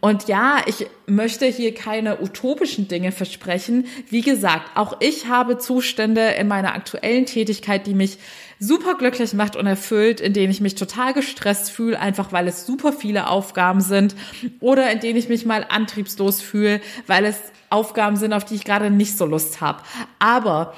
Und 0.00 0.28
ja, 0.28 0.58
ich 0.66 0.86
möchte 1.06 1.46
hier 1.46 1.74
keine 1.74 2.20
utopischen 2.20 2.88
Dinge 2.88 3.12
versprechen. 3.12 3.86
Wie 4.08 4.20
gesagt, 4.20 4.76
auch 4.76 4.96
ich 5.00 5.28
habe 5.28 5.58
Zustände 5.58 6.22
in 6.38 6.48
meiner 6.48 6.74
aktuellen 6.74 7.04
Tätigkeit, 7.22 7.86
die 7.86 7.94
mich 7.94 8.18
super 8.58 8.94
glücklich 8.94 9.32
macht 9.32 9.56
und 9.56 9.66
erfüllt, 9.66 10.20
in 10.20 10.32
denen 10.32 10.50
ich 10.50 10.60
mich 10.60 10.74
total 10.74 11.12
gestresst 11.12 11.70
fühle, 11.70 11.98
einfach 11.98 12.32
weil 12.32 12.48
es 12.48 12.66
super 12.66 12.92
viele 12.92 13.28
Aufgaben 13.28 13.80
sind 13.80 14.14
oder 14.60 14.90
in 14.90 15.00
denen 15.00 15.18
ich 15.18 15.28
mich 15.28 15.46
mal 15.46 15.66
antriebslos 15.68 16.40
fühle, 16.40 16.80
weil 17.06 17.24
es 17.24 17.38
Aufgaben 17.70 18.16
sind, 18.16 18.32
auf 18.32 18.44
die 18.44 18.54
ich 18.54 18.64
gerade 18.64 18.90
nicht 18.90 19.16
so 19.16 19.26
Lust 19.26 19.60
habe. 19.60 19.82
Aber 20.18 20.74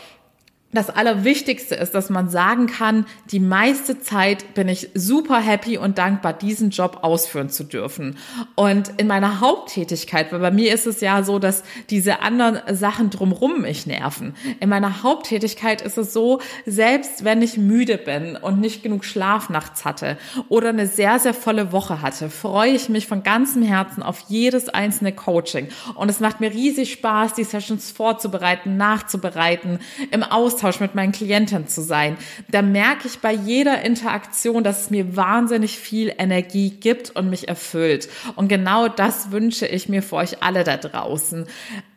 das 0.73 0.91
Allerwichtigste 0.91 1.77
ist, 1.77 1.95
dass 1.95 2.11
man 2.11 2.29
sagen 2.29 2.67
kann, 2.67 3.07
die 3.31 3.39
meiste 3.39 4.01
Zeit 4.01 4.55
bin 4.55 4.69
ich 4.69 4.91
super 4.95 5.39
happy 5.39 5.79
und 5.79 5.97
dankbar, 5.97 6.33
diesen 6.33 6.71
Job 6.71 6.99
ausführen 7.03 7.51
zu 7.51 7.63
dürfen. 7.63 8.19
Und 8.57 8.93
in 8.97 9.07
meiner 9.07 9.41
Haupttätigkeit, 9.41 10.33
weil 10.33 10.41
bei 10.41 10.51
mir 10.51 10.75
ist 10.75 10.87
es 10.87 11.01
ja 11.01 11.23
so, 11.23 11.39
dass 11.39 11.63
diese 11.89 12.21
anderen 12.21 12.61
Sachen 12.77 13.11
drumrum 13.11 13.63
mich 13.63 13.87
nerven. 13.87 14.35
In 14.59 14.69
meiner 14.69 15.05
Haupttätigkeit 15.05 15.83
ist 15.83 15.99
es 15.99 16.13
so, 16.13 16.41
selbst 16.67 17.25
wenn 17.25 17.43
ich 17.43 17.57
müde 17.57 17.97
bin 17.97 18.37
und 18.37 18.61
nicht 18.61 18.83
genug 18.83 19.05
Schlaf 19.05 19.49
nachts 19.49 19.85
hatte 19.85 20.19
oder 20.49 20.71
eine 20.71 20.89
sehr, 20.89 21.21
sehr 21.21 21.35
volle 21.35 21.71
Woche 21.71 22.03
hatte, 22.03 22.29
freue 22.29 22.73
ich 22.73 22.89
mich 22.89 23.07
von 23.07 23.23
ganzem 23.23 23.63
Herzen 23.63 24.03
auf 24.03 24.25
jedes 24.29 24.69
einzelne 24.69 25.13
Coaching. 25.13 25.69
Und 25.95 26.11
es 26.11 26.19
macht 26.19 26.41
mir 26.41 26.51
riesig 26.51 26.93
Spaß, 26.93 27.35
die 27.35 27.45
Sessions 27.45 27.93
vorzubereiten, 27.93 28.77
nachzubereiten, 28.77 29.79
im 30.11 30.25
Austausch 30.25 30.56
Austausch 30.57 30.81
mit 30.81 30.95
meinen 30.95 31.13
Klienten 31.13 31.69
zu 31.69 31.83
sein, 31.83 32.17
da 32.49 32.63
merke 32.63 33.07
ich 33.07 33.19
bei 33.19 33.33
jeder 33.33 33.83
Interaktion, 33.83 34.65
dass 34.65 34.83
es 34.83 34.91
mir 34.91 35.15
wahnsinnig 35.15 35.79
viel 35.79 36.15
Energie 36.17 36.71
gibt 36.71 37.11
und 37.11 37.29
mich 37.29 37.49
erfüllt. 37.49 38.09
Und 38.37 38.49
genau 38.49 38.89
das 38.89 39.31
wünsche 39.31 39.67
ich 39.67 39.91
mir 39.91 40.03
für 40.03 40.17
euch 40.17 40.43
alle 40.43 40.65
da 40.65 40.79
draußen. 40.79 41.47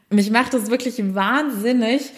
Mich 0.09 0.29
macht 0.29 0.53
es 0.53 0.69
wirklich 0.69 0.95
wahnsinnig, 1.15 2.11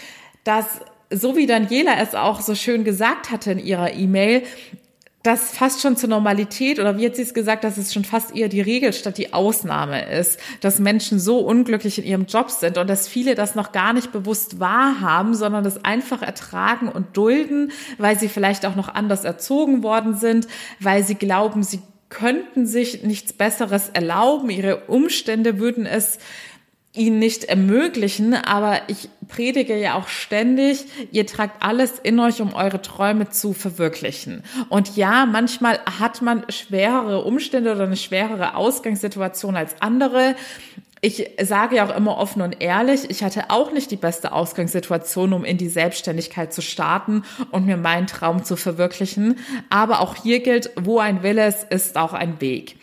dass 0.43 0.65
so 1.11 1.35
wie 1.35 1.45
Daniela 1.45 1.97
es 1.99 2.15
auch 2.15 2.41
so 2.41 2.55
schön 2.55 2.85
gesagt 2.85 3.29
hatte 3.29 3.51
in 3.51 3.59
ihrer 3.59 3.93
E-Mail, 3.93 4.43
das 5.23 5.51
fast 5.51 5.81
schon 5.81 5.97
zur 5.97 6.09
Normalität 6.09 6.79
oder 6.79 6.97
wie 6.97 7.05
hat 7.05 7.15
sie 7.15 7.21
es 7.21 7.33
gesagt, 7.33 7.63
dass 7.63 7.77
es 7.77 7.93
schon 7.93 8.05
fast 8.05 8.35
eher 8.35 8.47
die 8.47 8.61
Regel 8.61 8.91
statt 8.91 9.17
die 9.19 9.33
Ausnahme 9.33 10.11
ist, 10.11 10.39
dass 10.61 10.79
Menschen 10.79 11.19
so 11.19 11.39
unglücklich 11.39 11.99
in 11.99 12.05
ihrem 12.05 12.25
Job 12.25 12.49
sind 12.49 12.77
und 12.79 12.89
dass 12.89 13.07
viele 13.07 13.35
das 13.35 13.53
noch 13.53 13.71
gar 13.71 13.93
nicht 13.93 14.11
bewusst 14.11 14.59
wahrhaben, 14.59 15.35
sondern 15.35 15.63
das 15.63 15.85
einfach 15.85 16.23
ertragen 16.23 16.89
und 16.89 17.15
dulden, 17.15 17.71
weil 17.99 18.17
sie 18.17 18.29
vielleicht 18.29 18.65
auch 18.65 18.75
noch 18.75 18.89
anders 18.89 19.23
erzogen 19.23 19.83
worden 19.83 20.15
sind, 20.15 20.47
weil 20.79 21.03
sie 21.03 21.15
glauben, 21.15 21.61
sie 21.61 21.81
könnten 22.09 22.65
sich 22.65 23.03
nichts 23.03 23.31
Besseres 23.31 23.89
erlauben, 23.89 24.49
ihre 24.49 24.85
Umstände 24.87 25.59
würden 25.59 25.85
es 25.85 26.19
ihnen 26.93 27.19
nicht 27.19 27.45
ermöglichen, 27.45 28.33
aber 28.33 28.81
ich 28.87 29.09
predige 29.29 29.77
ja 29.77 29.95
auch 29.95 30.09
ständig, 30.09 30.85
ihr 31.11 31.25
tragt 31.25 31.63
alles 31.63 31.99
in 31.99 32.19
euch, 32.19 32.41
um 32.41 32.53
eure 32.53 32.81
Träume 32.81 33.29
zu 33.29 33.53
verwirklichen. 33.53 34.43
Und 34.67 34.97
ja, 34.97 35.25
manchmal 35.25 35.79
hat 35.99 36.21
man 36.21 36.43
schwerere 36.49 37.23
Umstände 37.23 37.71
oder 37.71 37.85
eine 37.85 37.95
schwerere 37.95 38.55
Ausgangssituation 38.55 39.55
als 39.55 39.81
andere. 39.81 40.35
Ich 40.99 41.31
sage 41.41 41.77
ja 41.77 41.87
auch 41.87 41.95
immer 41.95 42.17
offen 42.17 42.41
und 42.41 42.61
ehrlich, 42.61 43.09
ich 43.09 43.23
hatte 43.23 43.49
auch 43.49 43.71
nicht 43.71 43.89
die 43.89 43.95
beste 43.95 44.33
Ausgangssituation, 44.33 45.31
um 45.31 45.45
in 45.45 45.57
die 45.57 45.69
Selbstständigkeit 45.69 46.53
zu 46.53 46.61
starten 46.61 47.23
und 47.51 47.65
mir 47.65 47.77
meinen 47.77 48.05
Traum 48.05 48.43
zu 48.43 48.57
verwirklichen. 48.57 49.39
Aber 49.69 50.01
auch 50.01 50.15
hier 50.15 50.41
gilt, 50.41 50.69
wo 50.75 50.99
ein 50.99 51.23
Wille 51.23 51.47
ist, 51.47 51.71
ist 51.71 51.97
auch 51.97 52.13
ein 52.13 52.41
Weg. 52.41 52.75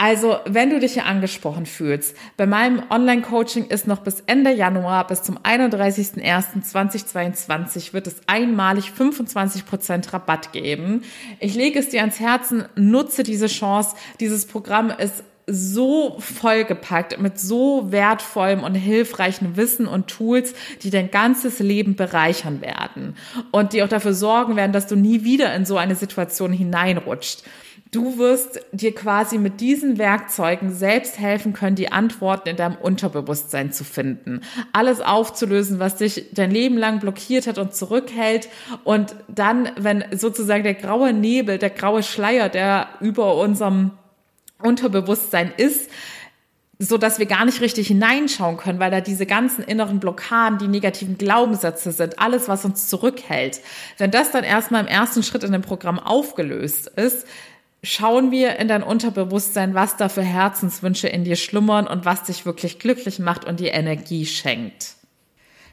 Also, 0.00 0.36
wenn 0.44 0.70
du 0.70 0.78
dich 0.78 0.92
hier 0.92 1.06
angesprochen 1.06 1.66
fühlst, 1.66 2.16
bei 2.36 2.46
meinem 2.46 2.84
Online-Coaching 2.88 3.66
ist 3.66 3.88
noch 3.88 3.98
bis 3.98 4.22
Ende 4.26 4.52
Januar, 4.52 5.08
bis 5.08 5.24
zum 5.24 5.38
31.01.2022 5.38 7.92
wird 7.92 8.06
es 8.06 8.20
einmalig 8.28 8.92
25% 8.96 10.12
Rabatt 10.12 10.52
geben. 10.52 11.02
Ich 11.40 11.56
lege 11.56 11.80
es 11.80 11.88
dir 11.88 12.02
ans 12.02 12.20
Herzen, 12.20 12.66
nutze 12.76 13.24
diese 13.24 13.48
Chance. 13.48 13.96
Dieses 14.20 14.46
Programm 14.46 14.90
ist 14.90 15.24
so 15.48 16.16
vollgepackt 16.20 17.20
mit 17.20 17.40
so 17.40 17.90
wertvollem 17.90 18.62
und 18.62 18.76
hilfreichen 18.76 19.56
Wissen 19.56 19.88
und 19.88 20.06
Tools, 20.06 20.54
die 20.82 20.90
dein 20.90 21.10
ganzes 21.10 21.58
Leben 21.58 21.96
bereichern 21.96 22.60
werden 22.60 23.16
und 23.50 23.72
die 23.72 23.82
auch 23.82 23.88
dafür 23.88 24.14
sorgen 24.14 24.54
werden, 24.54 24.72
dass 24.72 24.86
du 24.86 24.94
nie 24.94 25.24
wieder 25.24 25.52
in 25.54 25.64
so 25.64 25.76
eine 25.76 25.96
Situation 25.96 26.52
hineinrutscht. 26.52 27.42
Du 27.90 28.18
wirst 28.18 28.60
dir 28.72 28.94
quasi 28.94 29.38
mit 29.38 29.60
diesen 29.60 29.96
Werkzeugen 29.96 30.74
selbst 30.74 31.18
helfen 31.18 31.54
können, 31.54 31.74
die 31.74 31.90
Antworten 31.90 32.50
in 32.50 32.56
deinem 32.56 32.76
Unterbewusstsein 32.76 33.72
zu 33.72 33.82
finden. 33.82 34.42
Alles 34.72 35.00
aufzulösen, 35.00 35.78
was 35.78 35.96
dich 35.96 36.26
dein 36.32 36.50
Leben 36.50 36.76
lang 36.76 37.00
blockiert 37.00 37.46
hat 37.46 37.56
und 37.56 37.74
zurückhält. 37.74 38.50
Und 38.84 39.14
dann, 39.28 39.70
wenn 39.76 40.04
sozusagen 40.12 40.64
der 40.64 40.74
graue 40.74 41.14
Nebel, 41.14 41.56
der 41.56 41.70
graue 41.70 42.02
Schleier, 42.02 42.50
der 42.50 42.88
über 43.00 43.36
unserem 43.36 43.92
Unterbewusstsein 44.62 45.52
ist, 45.56 45.90
so 46.78 46.98
dass 46.98 47.18
wir 47.18 47.26
gar 47.26 47.44
nicht 47.44 47.60
richtig 47.60 47.88
hineinschauen 47.88 48.56
können, 48.56 48.78
weil 48.78 48.90
da 48.90 49.00
diese 49.00 49.26
ganzen 49.26 49.64
inneren 49.64 49.98
Blockaden, 49.98 50.58
die 50.58 50.68
negativen 50.68 51.18
Glaubenssätze 51.18 51.90
sind, 51.90 52.20
alles, 52.20 52.48
was 52.48 52.64
uns 52.64 52.88
zurückhält. 52.88 53.60
Wenn 53.96 54.10
das 54.10 54.30
dann 54.30 54.44
erstmal 54.44 54.82
im 54.82 54.88
ersten 54.88 55.22
Schritt 55.22 55.42
in 55.42 55.52
dem 55.52 55.62
Programm 55.62 55.98
aufgelöst 55.98 56.86
ist, 56.94 57.26
schauen 57.82 58.30
wir 58.30 58.56
in 58.56 58.68
dein 58.68 58.82
Unterbewusstsein, 58.82 59.74
was 59.74 59.96
da 59.96 60.08
für 60.08 60.22
Herzenswünsche 60.22 61.08
in 61.08 61.24
dir 61.24 61.36
schlummern 61.36 61.86
und 61.86 62.04
was 62.04 62.24
dich 62.24 62.44
wirklich 62.44 62.78
glücklich 62.78 63.18
macht 63.18 63.44
und 63.44 63.60
dir 63.60 63.72
Energie 63.72 64.26
schenkt. 64.26 64.94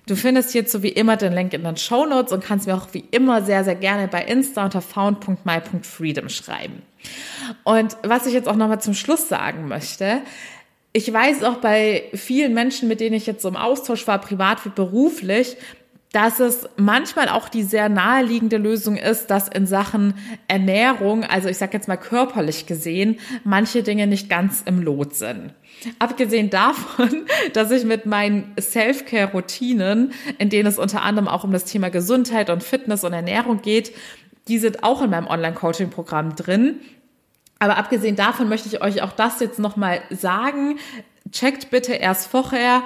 Du 0.08 0.16
findest 0.16 0.52
hierzu 0.52 0.84
wie 0.84 0.90
immer 0.90 1.18
den 1.18 1.34
Link 1.34 1.54
in 1.54 1.64
den 1.64 1.78
Show 1.78 2.06
Notes 2.06 2.32
und 2.32 2.44
kannst 2.44 2.68
mir 2.68 2.76
auch 2.76 2.90
wie 2.92 3.06
immer 3.10 3.42
sehr, 3.42 3.64
sehr 3.64 3.74
gerne 3.74 4.08
bei 4.08 4.24
Insta 4.24 4.64
unter 4.64 4.82
found.my.freedom 4.82 6.30
schreiben. 6.30 6.84
Und 7.64 7.98
was 8.04 8.28
ich 8.28 8.34
jetzt 8.34 8.48
auch 8.48 8.56
nochmal 8.56 8.82
zum 8.82 8.94
Schluss 8.94 9.28
sagen 9.28 9.68
möchte, 9.68 10.22
ich 10.94 11.12
weiß 11.12 11.44
auch 11.44 11.58
bei 11.58 12.04
vielen 12.14 12.54
Menschen, 12.54 12.88
mit 12.88 13.00
denen 13.00 13.16
ich 13.16 13.26
jetzt 13.26 13.42
so 13.42 13.50
im 13.50 13.58
Austausch 13.58 14.08
war, 14.08 14.22
privat 14.22 14.64
wie 14.64 14.70
beruflich, 14.70 15.58
dass 16.16 16.40
es 16.40 16.70
manchmal 16.78 17.28
auch 17.28 17.50
die 17.50 17.64
sehr 17.64 17.90
naheliegende 17.90 18.56
Lösung 18.56 18.96
ist, 18.96 19.28
dass 19.28 19.50
in 19.50 19.68
Sachen 19.68 20.14
Ernährung, 20.48 21.26
also 21.26 21.50
ich 21.50 21.58
sage 21.58 21.74
jetzt 21.74 21.90
mal 21.90 21.98
körperlich 21.98 22.66
gesehen, 22.66 23.20
manche 23.44 23.84
Dinge 23.84 24.08
nicht 24.08 24.30
ganz 24.30 24.64
im 24.66 24.82
Lot 24.82 25.14
sind. 25.14 25.54
Abgesehen 26.00 26.50
davon, 26.50 27.26
dass 27.54 27.70
ich 27.72 27.84
mit 27.84 28.06
meinen 28.06 28.54
Self-Care-Routinen, 28.58 30.14
in 30.38 30.50
denen 30.50 30.70
es 30.70 30.80
unter 30.80 31.02
anderem 31.02 31.28
auch 31.28 31.44
um 31.44 31.52
das 31.52 31.66
Thema 31.66 31.90
Gesundheit 31.90 32.50
und 32.50 32.64
Fitness 32.64 33.04
und 33.04 33.12
Ernährung 33.12 33.62
geht, 33.62 33.92
die 34.48 34.58
sind 34.58 34.86
auch 34.86 35.02
in 35.02 35.10
meinem 35.10 35.28
Online-Coaching-Programm 35.28 36.38
drin. 36.38 36.80
Aber 37.60 37.76
abgesehen 37.76 38.16
davon 38.16 38.48
möchte 38.48 38.70
ich 38.70 38.82
euch 38.82 39.02
auch 39.02 39.12
das 39.12 39.42
jetzt 39.42 39.60
nochmal 39.60 40.00
sagen. 40.12 40.80
Checkt 41.34 41.72
bitte 41.72 41.92
erst 41.92 42.28
vorher, 42.28 42.84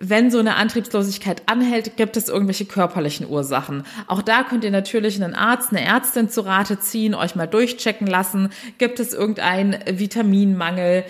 wenn 0.00 0.30
so 0.30 0.38
eine 0.38 0.56
Antriebslosigkeit 0.56 1.42
anhält, 1.46 1.96
gibt 1.96 2.16
es 2.16 2.28
irgendwelche 2.28 2.64
körperlichen 2.64 3.28
Ursachen. 3.28 3.84
Auch 4.08 4.22
da 4.22 4.42
könnt 4.42 4.64
ihr 4.64 4.72
natürlich 4.72 5.22
einen 5.22 5.34
Arzt, 5.34 5.70
eine 5.70 5.84
Ärztin 5.84 6.28
zu 6.28 6.40
Rate 6.40 6.80
ziehen, 6.80 7.14
euch 7.14 7.36
mal 7.36 7.46
durchchecken 7.46 8.06
lassen. 8.06 8.50
Gibt 8.78 8.98
es 8.98 9.14
irgendeinen 9.14 9.76
Vitaminmangel? 9.86 11.04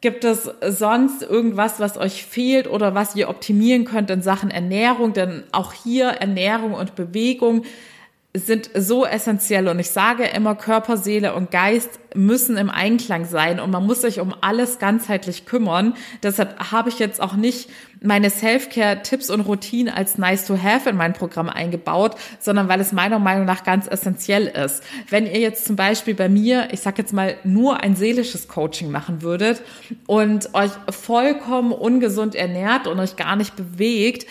Gibt 0.00 0.24
es 0.24 0.50
sonst 0.68 1.22
irgendwas, 1.22 1.80
was 1.80 1.96
euch 1.96 2.26
fehlt 2.26 2.68
oder 2.68 2.94
was 2.94 3.16
ihr 3.16 3.28
optimieren 3.30 3.84
könnt 3.84 4.10
in 4.10 4.20
Sachen 4.20 4.50
Ernährung? 4.50 5.12
Denn 5.12 5.44
auch 5.52 5.72
hier 5.72 6.08
Ernährung 6.08 6.74
und 6.74 6.94
Bewegung 6.94 7.64
sind 8.36 8.68
so 8.74 9.06
essentiell 9.06 9.68
und 9.68 9.78
ich 9.78 9.90
sage 9.90 10.24
immer, 10.24 10.56
Körper, 10.56 10.96
Seele 10.96 11.34
und 11.34 11.52
Geist 11.52 12.00
müssen 12.16 12.56
im 12.56 12.68
Einklang 12.68 13.26
sein 13.26 13.60
und 13.60 13.70
man 13.70 13.86
muss 13.86 14.00
sich 14.00 14.18
um 14.18 14.34
alles 14.40 14.80
ganzheitlich 14.80 15.46
kümmern. 15.46 15.94
Deshalb 16.20 16.72
habe 16.72 16.88
ich 16.88 16.98
jetzt 16.98 17.20
auch 17.20 17.34
nicht 17.34 17.70
meine 18.02 18.30
Self-Care-Tipps 18.30 19.30
und 19.30 19.42
Routinen 19.42 19.94
als 19.94 20.18
nice 20.18 20.46
to 20.46 20.60
have 20.60 20.90
in 20.90 20.96
mein 20.96 21.12
Programm 21.12 21.48
eingebaut, 21.48 22.16
sondern 22.40 22.68
weil 22.68 22.80
es 22.80 22.90
meiner 22.90 23.20
Meinung 23.20 23.44
nach 23.44 23.62
ganz 23.62 23.86
essentiell 23.86 24.48
ist. 24.48 24.82
Wenn 25.08 25.26
ihr 25.26 25.38
jetzt 25.38 25.64
zum 25.64 25.76
Beispiel 25.76 26.14
bei 26.14 26.28
mir, 26.28 26.68
ich 26.72 26.80
sag 26.80 26.98
jetzt 26.98 27.12
mal, 27.12 27.36
nur 27.44 27.84
ein 27.84 27.94
seelisches 27.94 28.48
Coaching 28.48 28.90
machen 28.90 29.22
würdet 29.22 29.62
und 30.08 30.52
euch 30.54 30.72
vollkommen 30.90 31.70
ungesund 31.70 32.34
ernährt 32.34 32.88
und 32.88 32.98
euch 32.98 33.14
gar 33.14 33.36
nicht 33.36 33.54
bewegt, 33.54 34.26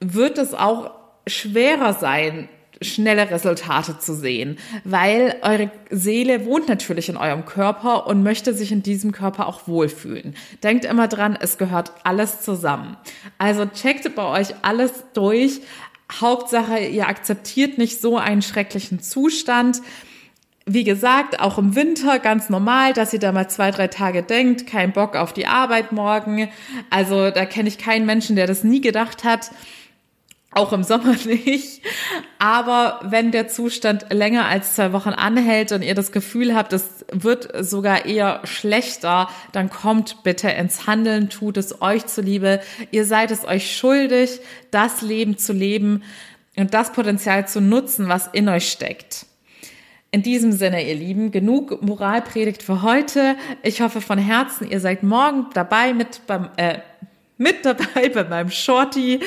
wird 0.00 0.38
es 0.38 0.54
auch 0.54 0.92
schwerer 1.26 1.92
sein, 1.92 2.48
schnelle 2.82 3.30
Resultate 3.30 3.98
zu 3.98 4.14
sehen, 4.14 4.58
weil 4.84 5.36
eure 5.42 5.70
Seele 5.90 6.44
wohnt 6.44 6.68
natürlich 6.68 7.08
in 7.08 7.16
eurem 7.16 7.44
Körper 7.44 8.06
und 8.06 8.22
möchte 8.22 8.54
sich 8.54 8.72
in 8.72 8.82
diesem 8.82 9.12
Körper 9.12 9.46
auch 9.46 9.66
wohlfühlen. 9.66 10.34
Denkt 10.62 10.84
immer 10.84 11.08
dran, 11.08 11.38
es 11.40 11.58
gehört 11.58 11.92
alles 12.04 12.42
zusammen. 12.42 12.96
Also 13.38 13.66
checkt 13.66 14.14
bei 14.14 14.24
euch 14.24 14.54
alles 14.62 15.04
durch. 15.14 15.60
Hauptsache, 16.20 16.78
ihr 16.78 17.08
akzeptiert 17.08 17.78
nicht 17.78 18.00
so 18.00 18.18
einen 18.18 18.42
schrecklichen 18.42 19.00
Zustand. 19.00 19.80
Wie 20.66 20.84
gesagt, 20.84 21.40
auch 21.40 21.58
im 21.58 21.76
Winter 21.76 22.18
ganz 22.18 22.48
normal, 22.48 22.94
dass 22.94 23.12
ihr 23.12 23.18
da 23.18 23.32
mal 23.32 23.48
zwei, 23.48 23.70
drei 23.70 23.88
Tage 23.88 24.22
denkt, 24.22 24.66
kein 24.66 24.92
Bock 24.92 25.14
auf 25.14 25.32
die 25.34 25.46
Arbeit 25.46 25.92
morgen. 25.92 26.48
Also 26.88 27.30
da 27.30 27.44
kenne 27.44 27.68
ich 27.68 27.76
keinen 27.76 28.06
Menschen, 28.06 28.36
der 28.36 28.46
das 28.46 28.64
nie 28.64 28.80
gedacht 28.80 29.24
hat. 29.24 29.50
Auch 30.54 30.72
im 30.72 30.84
Sommer 30.84 31.16
nicht. 31.24 31.82
Aber 32.38 33.00
wenn 33.02 33.32
der 33.32 33.48
Zustand 33.48 34.06
länger 34.10 34.46
als 34.46 34.74
zwei 34.74 34.92
Wochen 34.92 35.10
anhält 35.10 35.72
und 35.72 35.82
ihr 35.82 35.94
das 35.94 36.12
Gefühl 36.12 36.54
habt, 36.54 36.72
es 36.72 37.04
wird 37.10 37.48
sogar 37.64 38.06
eher 38.06 38.40
schlechter, 38.44 39.28
dann 39.52 39.68
kommt 39.68 40.22
bitte 40.22 40.48
ins 40.48 40.86
Handeln, 40.86 41.28
tut 41.28 41.56
es 41.56 41.82
euch 41.82 42.06
zuliebe. 42.06 42.60
Ihr 42.90 43.04
seid 43.04 43.30
es 43.30 43.44
euch 43.44 43.76
schuldig, 43.76 44.40
das 44.70 45.02
Leben 45.02 45.38
zu 45.38 45.52
leben 45.52 46.02
und 46.56 46.72
das 46.72 46.92
Potenzial 46.92 47.48
zu 47.48 47.60
nutzen, 47.60 48.08
was 48.08 48.28
in 48.28 48.48
euch 48.48 48.70
steckt. 48.70 49.26
In 50.12 50.22
diesem 50.22 50.52
Sinne, 50.52 50.86
ihr 50.88 50.94
Lieben, 50.94 51.32
genug 51.32 51.82
Moralpredigt 51.82 52.62
für 52.62 52.82
heute. 52.82 53.34
Ich 53.64 53.80
hoffe 53.80 54.00
von 54.00 54.16
Herzen, 54.16 54.70
ihr 54.70 54.78
seid 54.78 55.02
morgen 55.02 55.46
dabei 55.54 55.92
mit 55.92 56.24
beim 56.28 56.50
äh, 56.56 56.78
mit 57.36 57.64
dabei 57.64 58.08
bei 58.14 58.22
meinem 58.22 58.50
Shorty 58.50 59.18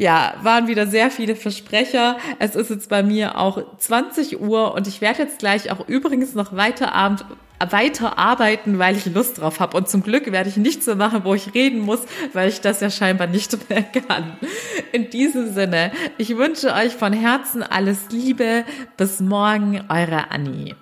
ja, 0.00 0.32
waren 0.42 0.66
wieder 0.66 0.86
sehr 0.86 1.10
viele 1.10 1.36
Versprecher. 1.36 2.16
Es 2.38 2.56
ist 2.56 2.70
jetzt 2.70 2.88
bei 2.88 3.02
mir 3.02 3.36
auch 3.36 3.62
20 3.76 4.40
Uhr 4.40 4.72
und 4.72 4.86
ich 4.86 5.02
werde 5.02 5.24
jetzt 5.24 5.40
gleich 5.40 5.70
auch 5.70 5.86
übrigens 5.86 6.34
noch 6.34 6.56
weiter 6.56 6.94
Abend 6.94 7.26
weiter 7.68 8.16
arbeiten, 8.16 8.78
weil 8.78 8.96
ich 8.96 9.04
Lust 9.04 9.38
drauf 9.38 9.60
habe. 9.60 9.76
Und 9.76 9.90
zum 9.90 10.02
Glück 10.02 10.32
werde 10.32 10.48
ich 10.48 10.56
nichts 10.56 10.86
mehr 10.86 10.96
machen, 10.96 11.20
wo 11.24 11.34
ich 11.34 11.52
reden 11.52 11.80
muss, 11.80 12.00
weil 12.32 12.48
ich 12.48 12.62
das 12.62 12.80
ja 12.80 12.88
scheinbar 12.88 13.26
nicht 13.26 13.68
mehr 13.68 13.82
kann. 14.08 14.38
In 14.92 15.10
diesem 15.10 15.52
Sinne, 15.52 15.92
ich 16.16 16.34
wünsche 16.38 16.72
euch 16.72 16.94
von 16.94 17.12
Herzen 17.12 17.62
alles 17.62 17.98
Liebe. 18.10 18.64
Bis 18.96 19.20
morgen, 19.20 19.84
eure 19.90 20.30
Annie. 20.30 20.76